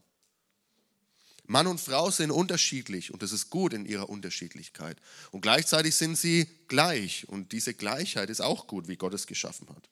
[1.52, 4.96] Mann und Frau sind unterschiedlich und das ist gut in ihrer Unterschiedlichkeit.
[5.32, 9.68] Und gleichzeitig sind sie gleich und diese Gleichheit ist auch gut, wie Gott es geschaffen
[9.68, 9.90] hat.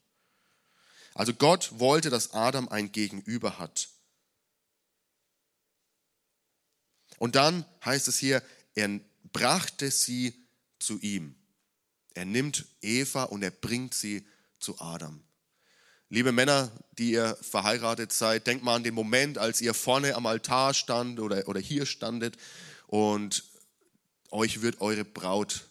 [1.13, 3.91] Also Gott wollte, dass Adam ein Gegenüber hat.
[7.19, 8.43] Und dann heißt es hier,
[8.75, 8.99] er
[9.31, 10.33] brachte sie
[10.79, 11.35] zu ihm.
[12.15, 14.27] Er nimmt Eva und er bringt sie
[14.61, 15.23] zu Adam.
[16.13, 20.27] Liebe Männer, die ihr verheiratet seid, denkt mal an den Moment, als ihr vorne am
[20.27, 22.37] Altar stand oder, oder hier standet
[22.89, 23.45] und
[24.33, 25.67] euch wird eure Braut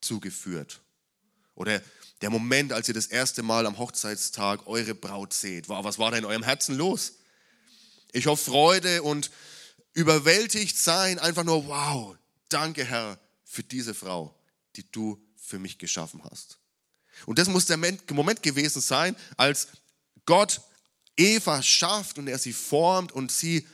[0.00, 0.80] zugeführt.
[1.54, 1.80] Oder
[2.20, 5.68] der Moment, als ihr das erste Mal am Hochzeitstag eure Braut seht.
[5.68, 7.18] Was war da in eurem Herzen los?
[8.10, 9.30] Ich hoffe Freude und
[9.92, 12.16] überwältigt sein, einfach nur, wow,
[12.48, 14.34] danke Herr für diese Frau,
[14.74, 16.58] die du für mich geschaffen hast.
[17.26, 19.68] Und das muss der Moment gewesen sein, als
[20.26, 20.60] Gott
[21.16, 23.66] Eva schafft und er sie formt und sie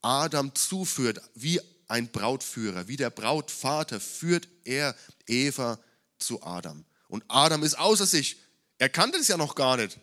[0.00, 4.94] Adam zuführt, wie ein Brautführer, wie der Brautvater führt er
[5.26, 5.78] Eva
[6.18, 6.84] zu Adam.
[7.08, 8.36] Und Adam ist außer sich.
[8.78, 9.94] Er kannte es ja noch gar nicht.
[9.94, 10.02] Das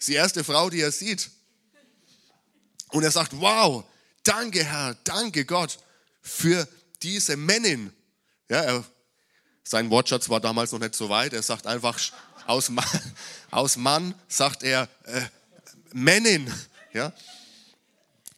[0.00, 1.30] ist die erste Frau, die er sieht.
[2.90, 3.84] Und er sagt, wow,
[4.22, 5.78] danke Herr, danke Gott
[6.20, 6.68] für
[7.02, 7.92] diese Männin.
[8.48, 8.84] Ja, er,
[9.64, 11.32] sein Wortschatz war damals noch nicht so weit.
[11.32, 11.98] Er sagt einfach,
[12.46, 12.84] aus Mann,
[13.50, 15.22] aus Mann sagt er äh,
[15.92, 16.52] Männin.
[16.92, 17.12] Ja?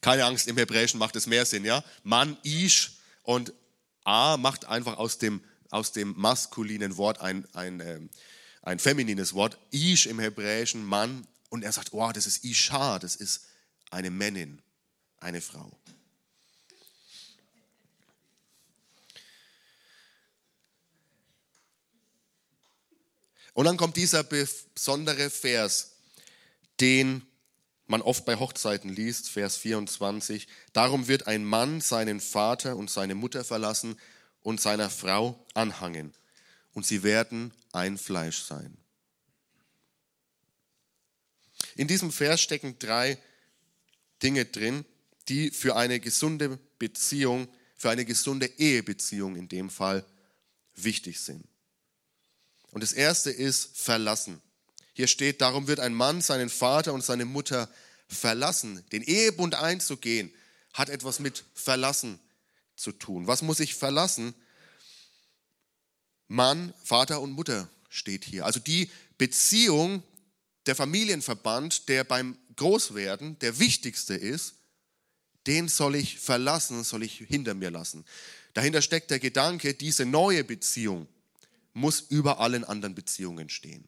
[0.00, 1.64] Keine Angst, im Hebräischen macht es mehr Sinn.
[1.64, 1.82] Ja?
[2.04, 2.92] Mann, Ish
[3.24, 3.52] und
[4.04, 8.08] A macht einfach aus dem, aus dem maskulinen Wort ein, ein, ähm,
[8.62, 9.58] ein feminines Wort.
[9.72, 11.26] Ish im Hebräischen, Mann.
[11.48, 13.46] Und er sagt, wow, das ist Isha, das ist
[13.90, 14.62] eine Männin,
[15.18, 15.76] eine Frau.
[23.56, 25.92] Und dann kommt dieser besondere Vers,
[26.78, 27.26] den
[27.86, 30.46] man oft bei Hochzeiten liest, Vers 24.
[30.74, 33.98] Darum wird ein Mann seinen Vater und seine Mutter verlassen
[34.42, 36.12] und seiner Frau anhangen,
[36.74, 38.76] und sie werden ein Fleisch sein.
[41.76, 43.16] In diesem Vers stecken drei
[44.22, 44.84] Dinge drin,
[45.30, 50.04] die für eine gesunde Beziehung, für eine gesunde Ehebeziehung in dem Fall
[50.74, 51.48] wichtig sind.
[52.76, 54.42] Und das erste ist verlassen.
[54.92, 57.70] Hier steht, darum wird ein Mann seinen Vater und seine Mutter
[58.06, 58.84] verlassen.
[58.92, 60.30] Den Ehebund einzugehen
[60.74, 62.20] hat etwas mit verlassen
[62.76, 63.26] zu tun.
[63.26, 64.34] Was muss ich verlassen?
[66.28, 68.44] Mann, Vater und Mutter steht hier.
[68.44, 70.02] Also die Beziehung,
[70.66, 74.52] der Familienverband, der beim Großwerden der wichtigste ist,
[75.46, 78.04] den soll ich verlassen, soll ich hinter mir lassen.
[78.52, 81.08] Dahinter steckt der Gedanke, diese neue Beziehung,
[81.76, 83.86] muss über allen anderen Beziehungen stehen.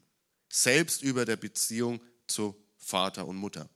[0.51, 3.71] Selbst über der Beziehung zu Vater und Mutter.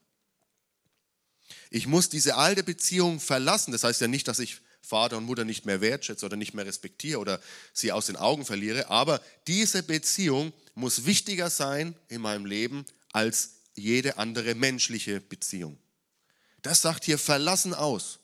[1.70, 3.72] Ich muss diese alte Beziehung verlassen.
[3.72, 6.66] Das heißt ja nicht, dass ich Vater und Mutter nicht mehr wertschätze oder nicht mehr
[6.66, 7.40] respektiere oder
[7.72, 8.90] sie aus den Augen verliere.
[8.90, 15.78] Aber diese Beziehung muss wichtiger sein in meinem Leben als jede andere menschliche Beziehung.
[16.60, 18.18] Das sagt hier verlassen aus.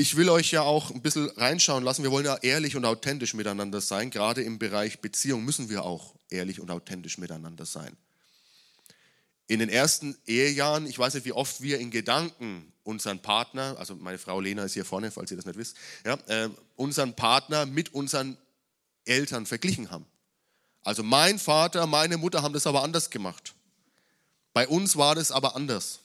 [0.00, 2.02] Ich will euch ja auch ein bisschen reinschauen lassen.
[2.02, 4.10] Wir wollen ja ehrlich und authentisch miteinander sein.
[4.10, 7.94] Gerade im Bereich Beziehung müssen wir auch ehrlich und authentisch miteinander sein.
[9.46, 13.94] In den ersten Ehejahren, ich weiß nicht, wie oft wir in Gedanken unseren Partner, also
[13.94, 17.66] meine Frau Lena ist hier vorne, falls ihr das nicht wisst, ja, äh, unseren Partner
[17.66, 18.38] mit unseren
[19.04, 20.06] Eltern verglichen haben.
[20.82, 23.54] Also mein Vater, meine Mutter haben das aber anders gemacht.
[24.54, 26.00] Bei uns war das aber anders.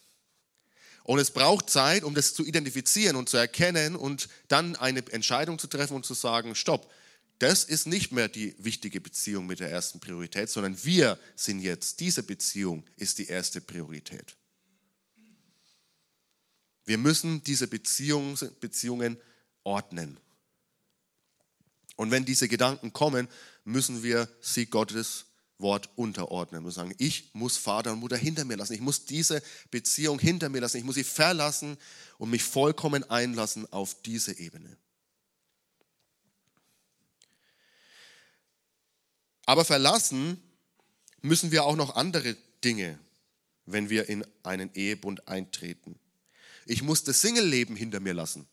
[1.05, 5.59] Und es braucht Zeit, um das zu identifizieren und zu erkennen und dann eine Entscheidung
[5.59, 6.91] zu treffen und zu sagen, stopp,
[7.37, 11.99] das ist nicht mehr die wichtige Beziehung mit der ersten Priorität, sondern wir sind jetzt,
[11.99, 14.35] diese Beziehung ist die erste Priorität.
[16.85, 19.17] Wir müssen diese Beziehungen, Beziehungen
[19.63, 20.19] ordnen.
[21.97, 23.27] Und wenn diese Gedanken kommen,
[23.63, 25.25] müssen wir sie Gottes
[25.57, 28.73] Wort unterordnen und sagen, ich muss Vater und Mutter hinter mir lassen.
[28.73, 29.41] Ich muss diese
[29.71, 30.77] Beziehung hinter mir lassen.
[30.77, 31.77] Ich muss sie verlassen
[32.17, 34.77] und mich vollkommen einlassen auf diese Ebene.
[39.45, 40.41] Aber verlassen
[41.21, 42.99] müssen wir auch noch andere Dinge,
[43.65, 45.99] wenn wir in einen Ehebund eintreten.
[46.65, 48.47] Ich muss das Single-Leben hinter mir lassen.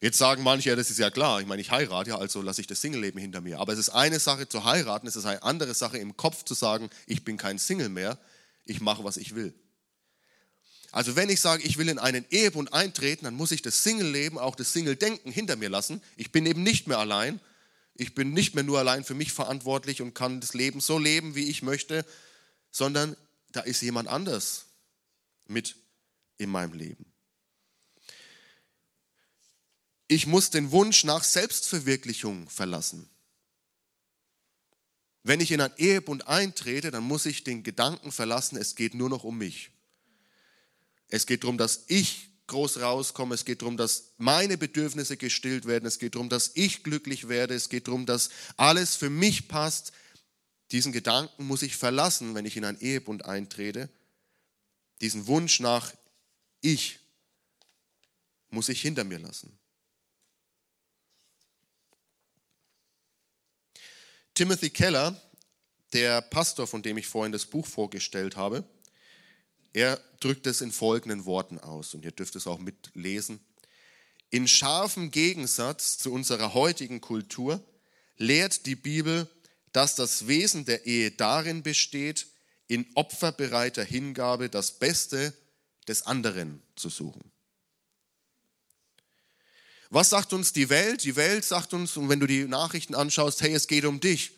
[0.00, 2.60] Jetzt sagen manche, ja, das ist ja klar, ich meine, ich heirate ja, also lasse
[2.60, 3.58] ich das Single-Leben hinter mir.
[3.60, 6.54] Aber es ist eine Sache zu heiraten, es ist eine andere Sache im Kopf zu
[6.54, 8.18] sagen, ich bin kein Single mehr,
[8.64, 9.54] ich mache, was ich will.
[10.92, 14.38] Also wenn ich sage, ich will in einen Ehebund eintreten, dann muss ich das Single-Leben,
[14.38, 16.02] auch das Single-Denken hinter mir lassen.
[16.16, 17.40] Ich bin eben nicht mehr allein.
[17.94, 21.34] Ich bin nicht mehr nur allein für mich verantwortlich und kann das Leben so leben,
[21.34, 22.04] wie ich möchte,
[22.70, 23.16] sondern
[23.52, 24.66] da ist jemand anders
[25.46, 25.76] mit
[26.38, 27.06] in meinem Leben.
[30.08, 33.08] Ich muss den Wunsch nach Selbstverwirklichung verlassen.
[35.22, 39.08] Wenn ich in einen Ehebund eintrete, dann muss ich den Gedanken verlassen, es geht nur
[39.08, 39.70] noch um mich.
[41.08, 43.34] Es geht darum, dass ich groß rauskomme.
[43.34, 45.86] Es geht darum, dass meine Bedürfnisse gestillt werden.
[45.86, 47.54] Es geht darum, dass ich glücklich werde.
[47.54, 49.92] Es geht darum, dass alles für mich passt.
[50.72, 53.88] Diesen Gedanken muss ich verlassen, wenn ich in einen Ehebund eintrete.
[55.00, 55.92] Diesen Wunsch nach
[56.60, 56.98] ich
[58.48, 59.56] muss ich hinter mir lassen.
[64.36, 65.18] Timothy Keller,
[65.94, 68.64] der Pastor, von dem ich vorhin das Buch vorgestellt habe,
[69.72, 73.40] er drückt es in folgenden Worten aus und ihr dürft es auch mitlesen.
[74.28, 77.64] In scharfem Gegensatz zu unserer heutigen Kultur
[78.18, 79.26] lehrt die Bibel,
[79.72, 82.26] dass das Wesen der Ehe darin besteht,
[82.68, 85.32] in opferbereiter Hingabe das Beste
[85.88, 87.32] des anderen zu suchen.
[89.90, 91.04] Was sagt uns die Welt?
[91.04, 94.32] Die Welt sagt uns, und wenn du die Nachrichten anschaust, hey, es geht um dich.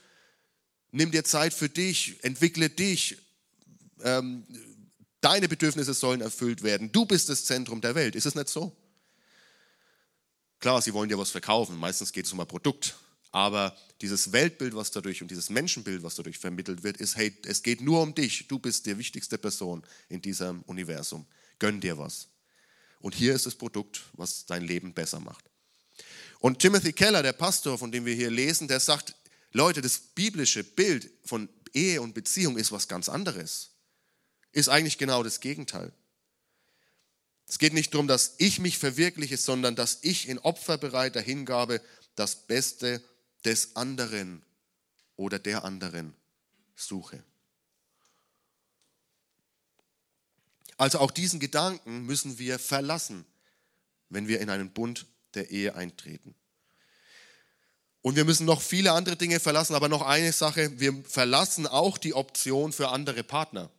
[0.91, 3.19] Nimm dir Zeit für dich, entwickle dich,
[4.03, 4.47] ähm,
[5.21, 8.15] deine Bedürfnisse sollen erfüllt werden, du bist das Zentrum der Welt.
[8.15, 8.75] Ist es nicht so?
[10.61, 12.97] Klar, sie wollen dir was verkaufen, meistens geht es um ein Produkt,
[13.31, 17.63] aber dieses Weltbild, was dadurch und dieses Menschenbild, was dadurch vermittelt wird, ist, hey, es
[17.63, 21.27] geht nur um dich, du bist die wichtigste Person in diesem Universum.
[21.59, 22.29] Gönn dir was.
[23.01, 25.45] Und hier ist das Produkt, was dein Leben besser macht.
[26.41, 29.15] Und Timothy Keller, der Pastor, von dem wir hier lesen, der sagt,
[29.53, 33.71] Leute, das biblische Bild von Ehe und Beziehung ist was ganz anderes.
[34.53, 35.93] Ist eigentlich genau das Gegenteil.
[37.47, 41.81] Es geht nicht darum, dass ich mich verwirkliche, sondern dass ich in opferbereiter Hingabe
[42.15, 43.03] das Beste
[43.45, 44.43] des anderen
[45.17, 46.15] oder der anderen
[46.77, 47.23] suche.
[50.79, 53.27] Also auch diesen Gedanken müssen wir verlassen,
[54.09, 56.35] wenn wir in einen Bund der Ehe eintreten.
[58.01, 61.99] Und wir müssen noch viele andere Dinge verlassen, aber noch eine Sache, wir verlassen auch
[61.99, 63.71] die Option für andere Partner.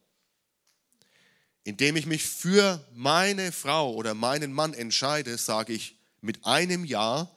[1.63, 7.31] Indem ich mich für meine Frau oder meinen Mann entscheide, sage ich mit einem Ja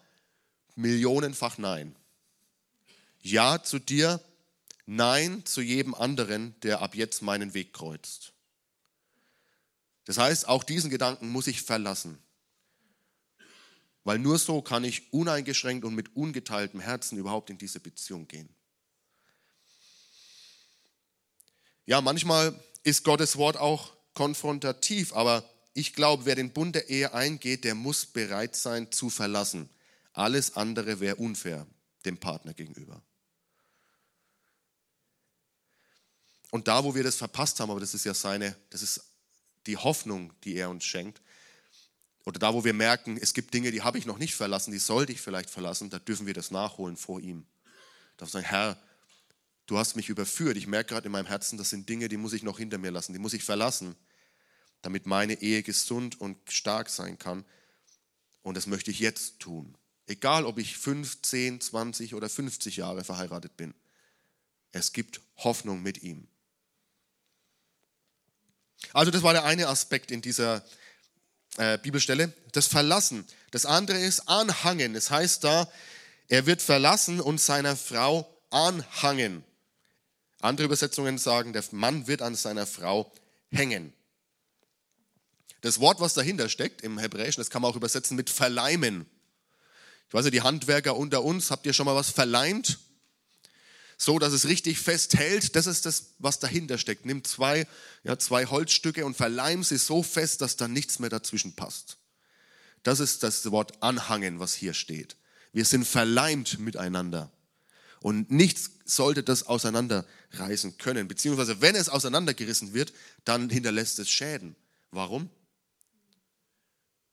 [0.75, 1.95] millionenfach Nein.
[3.21, 4.21] Ja zu dir,
[4.87, 8.32] Nein zu jedem anderen, der ab jetzt meinen Weg kreuzt.
[10.05, 12.19] Das heißt, auch diesen Gedanken muss ich verlassen.
[14.05, 18.49] Weil nur so kann ich uneingeschränkt und mit ungeteiltem Herzen überhaupt in diese Beziehung gehen.
[21.87, 27.15] Ja, manchmal ist Gottes Wort auch konfrontativ, aber ich glaube, wer den Bund der Ehe
[27.15, 29.69] eingeht, der muss bereit sein zu verlassen.
[30.13, 31.67] Alles andere wäre unfair
[32.05, 33.01] dem Partner gegenüber.
[36.51, 39.01] Und da, wo wir das verpasst haben, aber das ist ja seine, das ist
[39.67, 41.23] die Hoffnung, die er uns schenkt,
[42.25, 44.79] oder da, wo wir merken, es gibt Dinge, die habe ich noch nicht verlassen, die
[44.79, 47.47] sollte ich vielleicht verlassen, da dürfen wir das nachholen vor ihm.
[48.17, 48.81] Darf sagen, Herr,
[49.67, 50.57] du hast mich überführt.
[50.57, 52.93] Ich merke gerade in meinem Herzen, das sind Dinge, die muss ich noch hinter mir
[52.93, 53.97] lassen, die muss ich verlassen,
[54.83, 57.45] damit meine Ehe gesund und stark sein kann.
[58.43, 59.77] Und das möchte ich jetzt tun.
[60.07, 63.75] Egal, ob ich 5, 10, 20 oder 50 Jahre verheiratet bin.
[64.71, 66.29] Es gibt Hoffnung mit ihm.
[68.93, 70.63] Also das war der eine Aspekt in dieser
[71.57, 73.27] äh, Bibelstelle, das Verlassen.
[73.51, 74.95] Das andere ist Anhangen.
[74.95, 75.71] Es das heißt da,
[76.29, 79.45] er wird verlassen und seiner Frau anhangen.
[80.41, 83.13] Andere Übersetzungen sagen, der Mann wird an seiner Frau
[83.51, 83.93] hängen.
[85.61, 89.07] Das Wort, was dahinter steckt im Hebräischen, das kann man auch übersetzen mit verleimen.
[90.09, 92.79] Ich weiß ja, die Handwerker unter uns, habt ihr schon mal was verleimt?
[94.03, 95.55] So dass es richtig festhält.
[95.55, 97.07] Das ist das, was dahinter steckt.
[97.07, 97.67] Nimm zwei,
[98.03, 101.99] ja, zwei Holzstücke und verleim sie so fest, dass da nichts mehr dazwischen passt.
[102.83, 105.17] Das ist das Wort anhangen, was hier steht.
[105.53, 107.31] Wir sind verleimt miteinander.
[108.01, 111.07] Und nichts sollte das auseinanderreißen können.
[111.07, 112.93] Beziehungsweise, wenn es auseinandergerissen wird,
[113.25, 114.57] dann hinterlässt es Schäden.
[114.91, 115.31] Warum?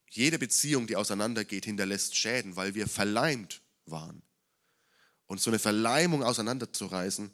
[0.10, 4.24] Jede Beziehung, die auseinandergeht, hinterlässt Schäden, weil wir verleimt waren.
[5.30, 7.32] Und so eine Verleimung auseinanderzureißen,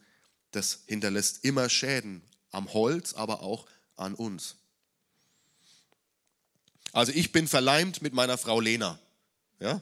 [0.51, 4.58] das hinterlässt immer Schäden am Holz, aber auch an uns.
[6.91, 8.99] Also ich bin verleimt mit meiner Frau Lena.
[9.62, 9.81] Ja?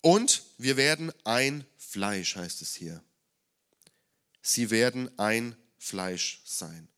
[0.00, 3.00] Und wir werden ein Fleisch, heißt es hier.
[4.42, 6.88] Sie werden ein Fleisch sein.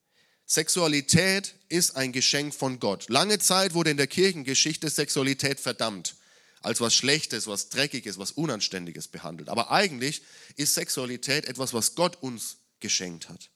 [0.46, 3.10] Sexualität ist ein Geschenk von Gott.
[3.10, 6.16] Lange Zeit wurde in der Kirchengeschichte Sexualität verdammt
[6.62, 9.48] als was Schlechtes, was Dreckiges, was Unanständiges behandelt.
[9.48, 10.22] Aber eigentlich
[10.56, 13.50] ist Sexualität etwas, was Gott uns geschenkt hat.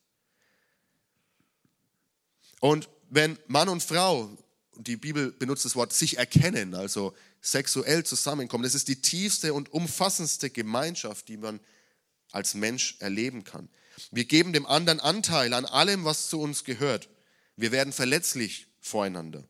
[2.60, 4.36] Und wenn Mann und Frau,
[4.76, 9.72] die Bibel benutzt das Wort sich erkennen, also sexuell zusammenkommen, das ist die tiefste und
[9.72, 11.60] umfassendste Gemeinschaft, die man
[12.32, 13.68] als Mensch erleben kann.
[14.10, 17.08] Wir geben dem anderen Anteil an allem, was zu uns gehört.
[17.56, 19.44] Wir werden verletzlich voreinander.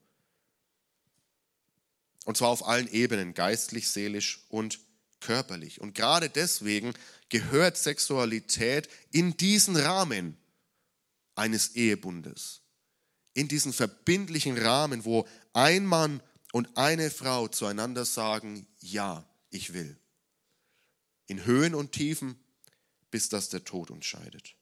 [2.25, 4.81] Und zwar auf allen Ebenen, geistlich, seelisch und
[5.21, 5.81] körperlich.
[5.81, 6.95] Und gerade deswegen
[7.29, 10.37] gehört Sexualität in diesen Rahmen
[11.35, 12.61] eines Ehebundes.
[13.35, 16.23] In diesen verbindlichen Rahmen, wo ein Mann
[16.53, 19.99] und eine Frau zueinander sagen, ja, ich will.
[21.27, 22.39] In Höhen und Tiefen,
[23.11, 24.55] bis dass der Tod uns scheidet.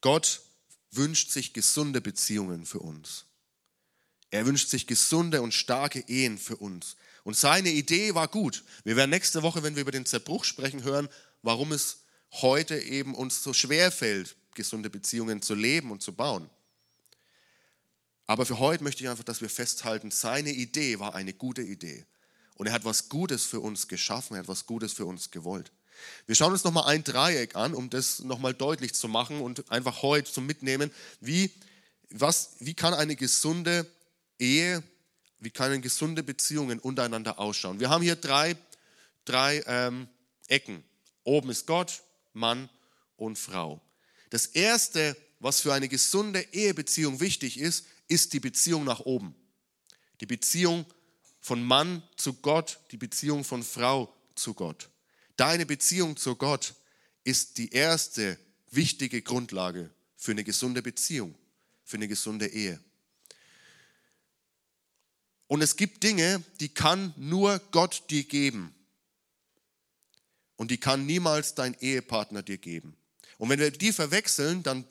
[0.00, 0.42] Gott
[0.92, 3.24] wünscht sich gesunde Beziehungen für uns.
[4.30, 6.96] Er wünscht sich gesunde und starke Ehen für uns.
[7.24, 8.64] Und seine Idee war gut.
[8.84, 11.08] Wir werden nächste Woche, wenn wir über den Zerbruch sprechen, hören,
[11.42, 11.98] warum es
[12.32, 16.48] heute eben uns so schwer fällt, gesunde Beziehungen zu leben und zu bauen.
[18.26, 22.06] Aber für heute möchte ich einfach, dass wir festhalten, seine Idee war eine gute Idee.
[22.54, 25.72] Und er hat was Gutes für uns geschaffen, er hat was Gutes für uns gewollt.
[26.26, 30.02] Wir schauen uns nochmal ein Dreieck an, um das nochmal deutlich zu machen und einfach
[30.02, 30.90] heute zum Mitnehmen,
[31.20, 31.50] wie,
[32.10, 33.86] was, wie kann eine gesunde
[34.38, 34.82] Ehe,
[35.40, 37.80] wie können gesunde Beziehungen untereinander ausschauen.
[37.80, 38.56] Wir haben hier drei,
[39.24, 40.08] drei ähm,
[40.46, 40.84] Ecken.
[41.24, 42.68] Oben ist Gott, Mann
[43.16, 43.80] und Frau.
[44.30, 49.34] Das Erste, was für eine gesunde Ehebeziehung wichtig ist, ist die Beziehung nach oben.
[50.20, 50.86] Die Beziehung
[51.40, 54.88] von Mann zu Gott, die Beziehung von Frau zu Gott.
[55.36, 56.74] Deine Beziehung zu Gott
[57.24, 58.38] ist die erste
[58.70, 61.34] wichtige Grundlage für eine gesunde Beziehung,
[61.84, 62.78] für eine gesunde Ehe.
[65.46, 68.74] Und es gibt Dinge, die kann nur Gott dir geben.
[70.56, 72.96] Und die kann niemals dein Ehepartner dir geben.
[73.36, 74.84] Und wenn wir die verwechseln, dann,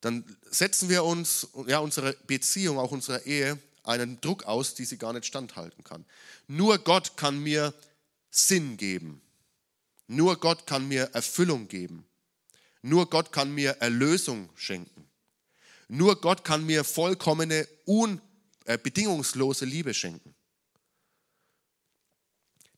[0.00, 4.96] dann setzen wir uns, ja, unsere Beziehung, auch unsere Ehe, einen Druck aus, die sie
[4.96, 6.04] gar nicht standhalten kann.
[6.48, 7.74] Nur Gott kann mir
[8.30, 9.20] Sinn geben.
[10.06, 12.06] Nur Gott kann mir Erfüllung geben.
[12.82, 15.08] Nur Gott kann mir Erlösung schenken.
[15.88, 20.34] Nur Gott kann mir vollkommene, unbedingungslose äh, Liebe schenken.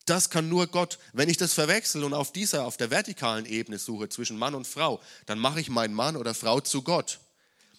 [0.05, 0.99] Das kann nur Gott.
[1.12, 4.66] Wenn ich das verwechsel und auf dieser, auf der vertikalen Ebene suche zwischen Mann und
[4.66, 7.18] Frau, dann mache ich meinen Mann oder Frau zu Gott.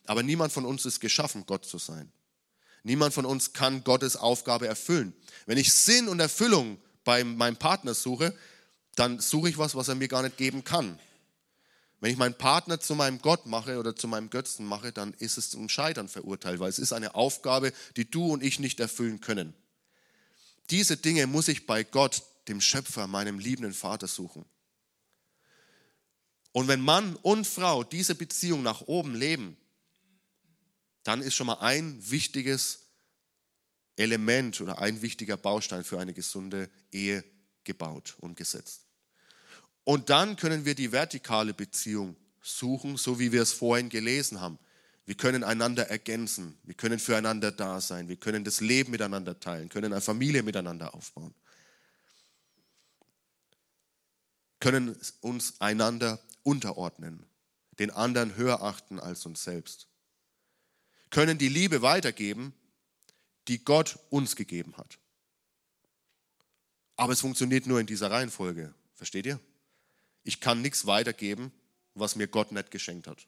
[0.06, 2.12] Aber niemand von uns ist geschaffen, Gott zu sein.
[2.84, 5.14] Niemand von uns kann Gottes Aufgabe erfüllen.
[5.46, 8.34] Wenn ich Sinn und Erfüllung bei meinem Partner suche,
[8.98, 11.00] dann suche ich was, was er mir gar nicht geben kann.
[12.00, 15.38] Wenn ich meinen Partner zu meinem Gott mache oder zu meinem Götzen mache, dann ist
[15.38, 19.22] es zum Scheitern verurteilt, weil es ist eine Aufgabe, die du und ich nicht erfüllen
[19.22, 19.54] können.
[20.72, 24.46] Diese Dinge muss ich bei Gott, dem Schöpfer, meinem liebenden Vater suchen.
[26.52, 29.58] Und wenn Mann und Frau diese Beziehung nach oben leben,
[31.04, 32.80] dann ist schon mal ein wichtiges
[33.96, 37.24] Element oder ein wichtiger Baustein für eine gesunde Ehe
[37.64, 38.87] gebaut und gesetzt.
[39.88, 44.60] Und dann können wir die vertikale Beziehung suchen, so wie wir es vorhin gelesen haben.
[45.06, 49.70] Wir können einander ergänzen, wir können füreinander da sein, wir können das Leben miteinander teilen,
[49.70, 51.34] können eine Familie miteinander aufbauen,
[54.60, 57.26] können uns einander unterordnen,
[57.80, 59.88] den anderen höher achten als uns selbst,
[61.12, 62.54] können die Liebe weitergeben,
[63.48, 65.00] die Gott uns gegeben hat.
[66.98, 68.74] Aber es funktioniert nur in dieser Reihenfolge.
[68.96, 69.40] Versteht ihr?
[70.28, 71.54] Ich kann nichts weitergeben,
[71.94, 73.28] was mir Gott nicht geschenkt hat.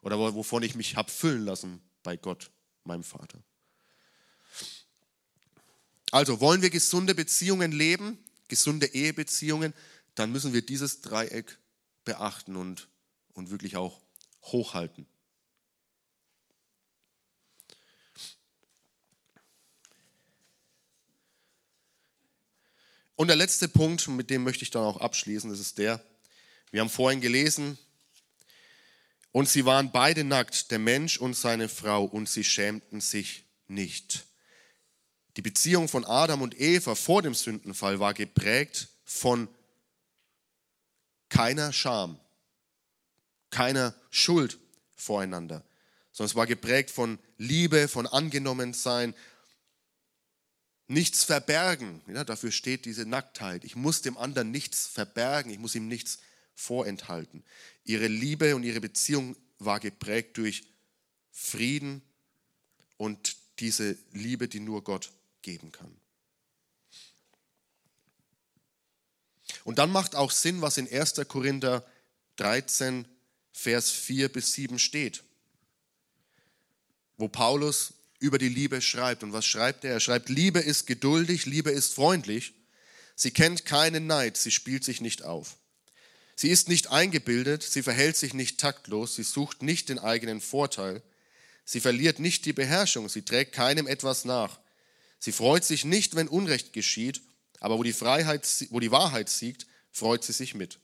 [0.00, 2.50] Oder wovon ich mich habe füllen lassen bei Gott,
[2.84, 3.42] meinem Vater.
[6.10, 8.18] Also wollen wir gesunde Beziehungen leben,
[8.48, 9.74] gesunde Ehebeziehungen,
[10.14, 11.58] dann müssen wir dieses Dreieck
[12.04, 12.88] beachten und,
[13.34, 14.00] und wirklich auch
[14.42, 15.06] hochhalten.
[23.16, 26.04] Und der letzte Punkt, mit dem möchte ich dann auch abschließen, das ist der,
[26.70, 27.78] wir haben vorhin gelesen,
[29.30, 34.26] und sie waren beide nackt, der Mensch und seine Frau, und sie schämten sich nicht.
[35.36, 39.48] Die Beziehung von Adam und Eva vor dem Sündenfall war geprägt von
[41.28, 42.20] keiner Scham,
[43.50, 44.58] keiner Schuld
[44.94, 45.64] voreinander,
[46.12, 49.14] sondern es war geprägt von Liebe, von Angenommensein,
[50.86, 52.02] nichts verbergen.
[52.06, 53.64] Ja, dafür steht diese Nacktheit.
[53.64, 56.18] Ich muss dem anderen nichts verbergen, ich muss ihm nichts
[56.54, 57.44] vorenthalten.
[57.84, 60.64] Ihre Liebe und ihre Beziehung war geprägt durch
[61.30, 62.02] Frieden
[62.96, 65.10] und diese Liebe, die nur Gott
[65.42, 65.94] geben kann.
[69.64, 71.14] Und dann macht auch Sinn, was in 1.
[71.28, 71.84] Korinther
[72.36, 73.06] 13,
[73.52, 75.22] Vers 4 bis 7 steht,
[77.16, 79.22] wo Paulus über die Liebe schreibt.
[79.22, 79.92] Und was schreibt er?
[79.92, 82.54] Er schreibt, Liebe ist geduldig, Liebe ist freundlich.
[83.14, 85.58] Sie kennt keinen Neid, sie spielt sich nicht auf.
[86.34, 91.02] Sie ist nicht eingebildet, sie verhält sich nicht taktlos, sie sucht nicht den eigenen Vorteil.
[91.66, 94.58] Sie verliert nicht die Beherrschung, sie trägt keinem etwas nach.
[95.18, 97.20] Sie freut sich nicht, wenn Unrecht geschieht,
[97.60, 100.78] aber wo die, Freiheit, wo die Wahrheit siegt, freut sie sich mit.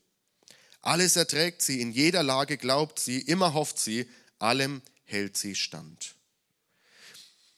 [0.83, 6.15] Alles erträgt sie, in jeder Lage glaubt sie, immer hofft sie, allem hält sie stand.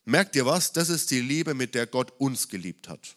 [0.05, 0.73] Merkt ihr was?
[0.73, 3.17] Das ist die Liebe, mit der Gott uns geliebt hat.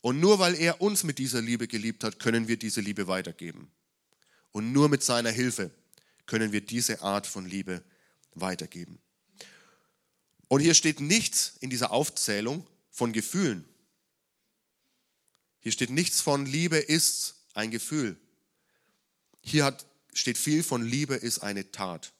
[0.00, 3.70] Und nur weil er uns mit dieser Liebe geliebt hat, können wir diese Liebe weitergeben.
[4.52, 5.70] Und nur mit seiner Hilfe
[6.26, 7.82] können wir diese Art von Liebe
[8.34, 8.98] weitergeben.
[10.48, 13.64] Und hier steht nichts in dieser Aufzählung von Gefühlen.
[15.60, 18.16] Hier steht nichts von Liebe ist ein Gefühl.
[19.40, 22.12] Hier hat, steht viel von Liebe ist eine Tat.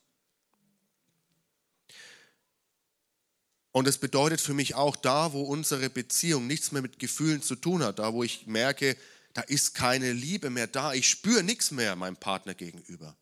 [3.75, 7.57] Und es bedeutet für mich auch, da wo unsere Beziehung nichts mehr mit Gefühlen zu
[7.57, 8.97] tun hat, da wo ich merke,
[9.33, 13.17] da ist keine Liebe mehr da, ich spüre nichts mehr meinem Partner gegenüber.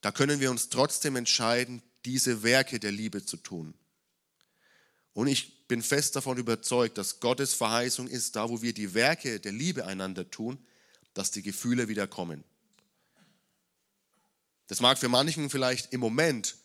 [0.00, 3.74] Da können wir uns trotzdem entscheiden, diese Werke der Liebe zu tun.
[5.12, 9.38] Und ich bin fest davon überzeugt, dass Gottes Verheißung ist, da wo wir die Werke
[9.38, 10.56] der Liebe einander tun,
[11.12, 12.42] dass die Gefühle wieder kommen.
[14.66, 16.56] Das mag für manchen vielleicht im Moment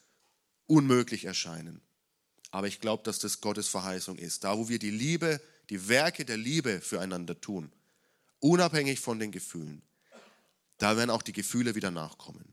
[0.68, 1.82] unmöglich erscheinen.
[2.54, 4.44] Aber ich glaube, dass das Gottes Verheißung ist.
[4.44, 5.42] Da, wo wir die Liebe,
[5.72, 7.72] die Werke der Liebe füreinander tun,
[8.42, 9.82] unabhängig von den Gefühlen,
[10.78, 12.46] da werden auch die Gefühle wieder nachkommen.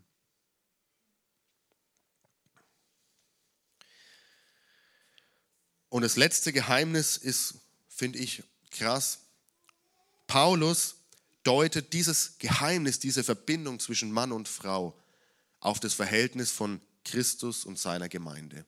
[5.90, 7.56] Und das letzte Geheimnis ist,
[7.90, 9.18] finde ich, krass.
[10.26, 10.94] Paulus
[11.42, 14.98] deutet dieses Geheimnis, diese Verbindung zwischen Mann und Frau
[15.58, 18.64] auf das Verhältnis von Christus und seiner Gemeinde.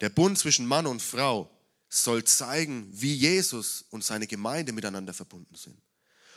[0.00, 1.50] Der Bund zwischen Mann und Frau
[1.88, 5.80] soll zeigen, wie Jesus und seine Gemeinde miteinander verbunden sind.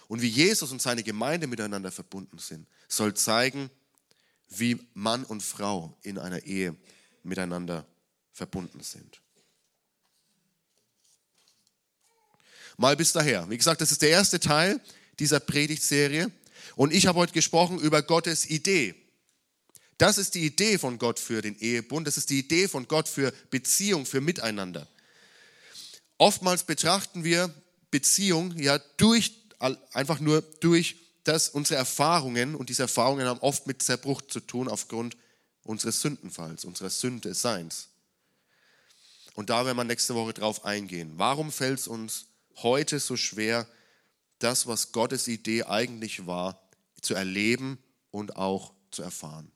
[0.08, 3.70] Und wie Jesus und seine Gemeinde miteinander verbunden sind, soll zeigen,
[4.50, 6.76] wie Mann und Frau in einer Ehe
[7.24, 7.86] miteinander
[8.32, 9.20] verbunden sind.
[12.78, 13.50] Mal bis daher.
[13.50, 14.80] Wie gesagt, das ist der erste Teil
[15.20, 16.32] dieser Predigtserie.
[16.76, 18.96] Und ich habe heute gesprochen über Gottes Idee.
[19.98, 22.08] Das ist die Idee von Gott für den Ehebund.
[22.08, 24.88] Das ist die Idee von Gott für Beziehung, für Miteinander.
[26.18, 27.54] Oftmals betrachten wir
[27.92, 29.34] Beziehung ja durch,
[29.94, 34.68] einfach nur durch das, unsere Erfahrungen und diese Erfahrungen haben oft mit Zerbruch zu tun
[34.68, 35.18] aufgrund
[35.64, 37.90] unseres Sündenfalls, unseres Sündeseins.
[39.34, 41.14] Und da werden wir nächste Woche drauf eingehen.
[41.18, 42.26] Warum fällt es uns
[42.58, 43.68] heute so schwer,
[44.40, 46.62] das, was Gottes Idee eigentlich war,
[47.02, 47.78] zu erleben
[48.12, 49.52] und auch zu erfahren.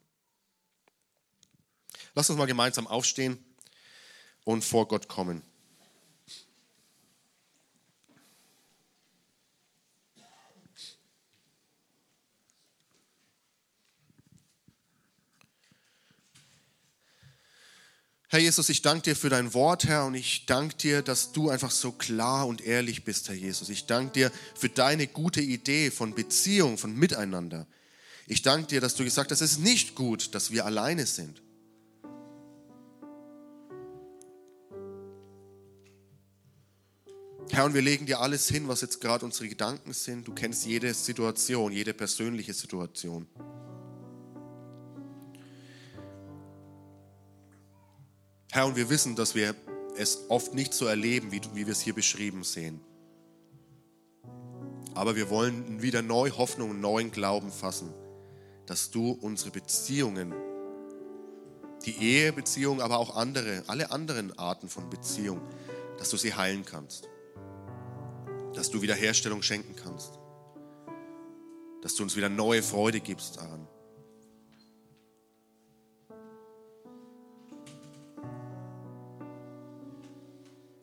[2.14, 3.44] Lass uns mal gemeinsam aufstehen
[4.44, 5.44] und vor Gott kommen.
[18.32, 21.50] Herr Jesus, ich danke dir für dein Wort, Herr, und ich danke dir, dass du
[21.50, 23.68] einfach so klar und ehrlich bist, Herr Jesus.
[23.68, 27.68] Ich danke dir für deine gute Idee von Beziehung, von Miteinander.
[28.28, 31.42] Ich danke dir, dass du gesagt hast, es ist nicht gut, dass wir alleine sind.
[37.54, 40.26] Herr, und wir legen dir alles hin, was jetzt gerade unsere Gedanken sind.
[40.26, 43.28] Du kennst jede Situation, jede persönliche Situation.
[48.54, 49.54] Herr, und wir wissen, dass wir
[49.98, 52.80] es oft nicht so erleben, wie, wie wir es hier beschrieben sehen.
[54.94, 57.94] Aber wir wollen wieder neu Hoffnung neuen Glauben fassen,
[58.66, 60.34] dass du unsere Beziehungen,
[61.86, 65.42] die Ehebeziehung, aber auch andere, alle anderen Arten von Beziehung,
[65.98, 67.11] dass du sie heilen kannst.
[68.54, 70.20] Dass du Wiederherstellung schenken kannst.
[71.82, 73.68] Dass du uns wieder neue Freude gibst daran.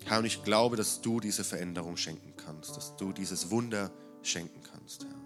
[0.04, 3.90] Herr, und ich glaube, dass du diese Veränderung schenken kannst, dass du dieses Wunder
[4.22, 5.18] schenken kannst, Herr.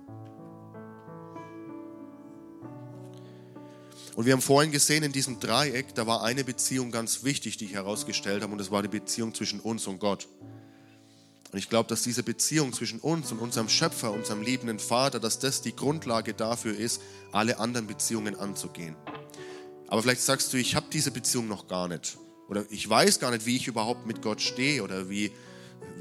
[4.14, 7.66] Und wir haben vorhin gesehen, in diesem Dreieck, da war eine Beziehung ganz wichtig, die
[7.66, 10.28] ich herausgestellt habe, und das war die Beziehung zwischen uns und Gott.
[11.53, 15.38] Und ich glaube, dass diese Beziehung zwischen uns und unserem Schöpfer, unserem liebenden Vater, dass
[15.38, 18.96] das die Grundlage dafür ist, alle anderen Beziehungen anzugehen.
[19.86, 22.16] Aber vielleicht sagst du, ich habe diese Beziehung noch gar nicht.
[22.48, 25.30] Oder ich weiß gar nicht, wie ich überhaupt mit Gott stehe oder wie,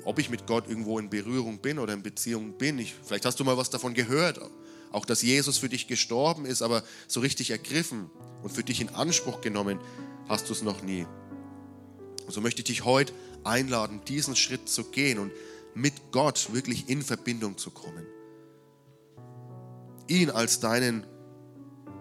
[0.05, 2.79] ob ich mit Gott irgendwo in Berührung bin oder in Beziehung bin.
[2.79, 4.39] Ich, vielleicht hast du mal was davon gehört,
[4.93, 8.09] auch dass Jesus für dich gestorben ist, aber so richtig ergriffen
[8.41, 9.79] und für dich in Anspruch genommen
[10.29, 11.05] hast du es noch nie.
[12.25, 13.11] Und so möchte ich dich heute
[13.43, 15.31] einladen, diesen Schritt zu gehen und
[15.73, 18.05] mit Gott wirklich in Verbindung zu kommen.
[20.07, 21.05] Ihn als deinen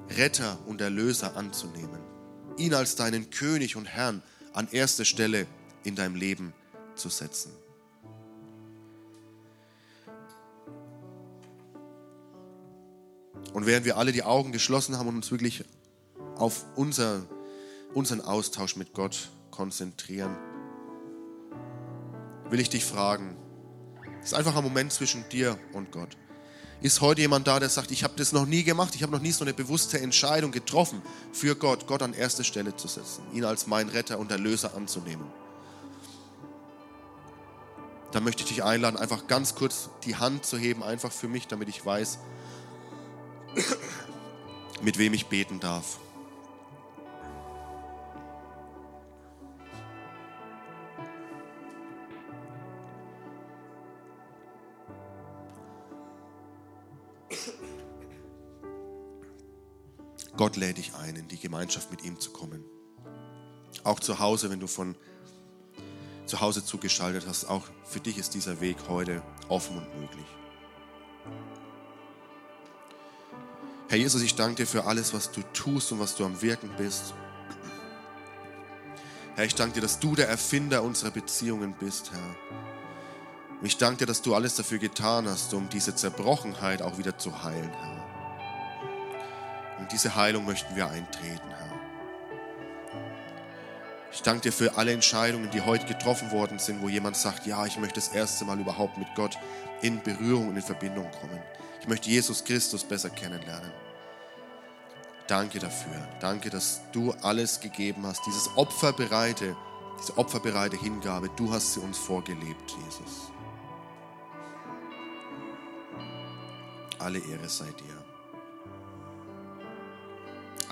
[0.09, 2.11] Retter und Erlöser anzunehmen
[2.61, 4.22] ihn als deinen König und Herrn
[4.53, 5.47] an erste Stelle
[5.82, 6.53] in deinem Leben
[6.95, 7.53] zu setzen.
[13.53, 15.64] Und während wir alle die Augen geschlossen haben und uns wirklich
[16.36, 17.26] auf unser,
[17.95, 20.36] unseren Austausch mit Gott konzentrieren,
[22.51, 23.36] will ich dich fragen,
[24.22, 26.16] es ist einfach ein Moment zwischen dir und Gott.
[26.82, 29.20] Ist heute jemand da, der sagt, ich habe das noch nie gemacht, ich habe noch
[29.20, 33.44] nie so eine bewusste Entscheidung getroffen, für Gott, Gott an erste Stelle zu setzen, ihn
[33.44, 35.26] als mein Retter und Erlöser anzunehmen?
[38.12, 41.46] Dann möchte ich dich einladen, einfach ganz kurz die Hand zu heben, einfach für mich,
[41.46, 42.18] damit ich weiß,
[44.82, 45.98] mit wem ich beten darf.
[60.41, 62.64] Gott lädt dich ein, in die Gemeinschaft mit ihm zu kommen.
[63.84, 64.97] Auch zu Hause, wenn du von
[66.24, 70.24] zu Hause zugeschaltet hast, auch für dich ist dieser Weg heute offen und möglich.
[73.91, 76.70] Herr Jesus, ich danke dir für alles, was du tust und was du am Wirken
[76.78, 77.12] bist.
[79.36, 82.36] Herr, ich danke dir, dass du der Erfinder unserer Beziehungen bist, Herr.
[83.61, 87.43] Ich danke dir, dass du alles dafür getan hast, um diese Zerbrochenheit auch wieder zu
[87.43, 87.99] heilen, Herr.
[89.93, 91.70] Diese Heilung möchten wir eintreten, Herr.
[94.12, 97.64] Ich danke dir für alle Entscheidungen, die heute getroffen worden sind, wo jemand sagt, ja,
[97.66, 99.38] ich möchte das erste Mal überhaupt mit Gott
[99.82, 101.41] in Berührung und in Verbindung kommen.
[101.80, 103.72] Ich möchte Jesus Christus besser kennenlernen.
[105.26, 106.09] Danke dafür.
[106.20, 108.26] Danke, dass du alles gegeben hast.
[108.26, 109.57] Dieses opferbereite,
[110.01, 113.30] diese opferbereite Hingabe, du hast sie uns vorgelebt, Jesus.
[116.99, 117.99] Alle Ehre sei dir.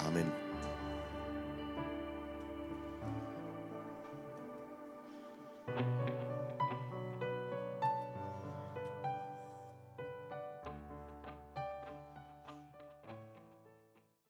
[0.07, 0.48] Amen.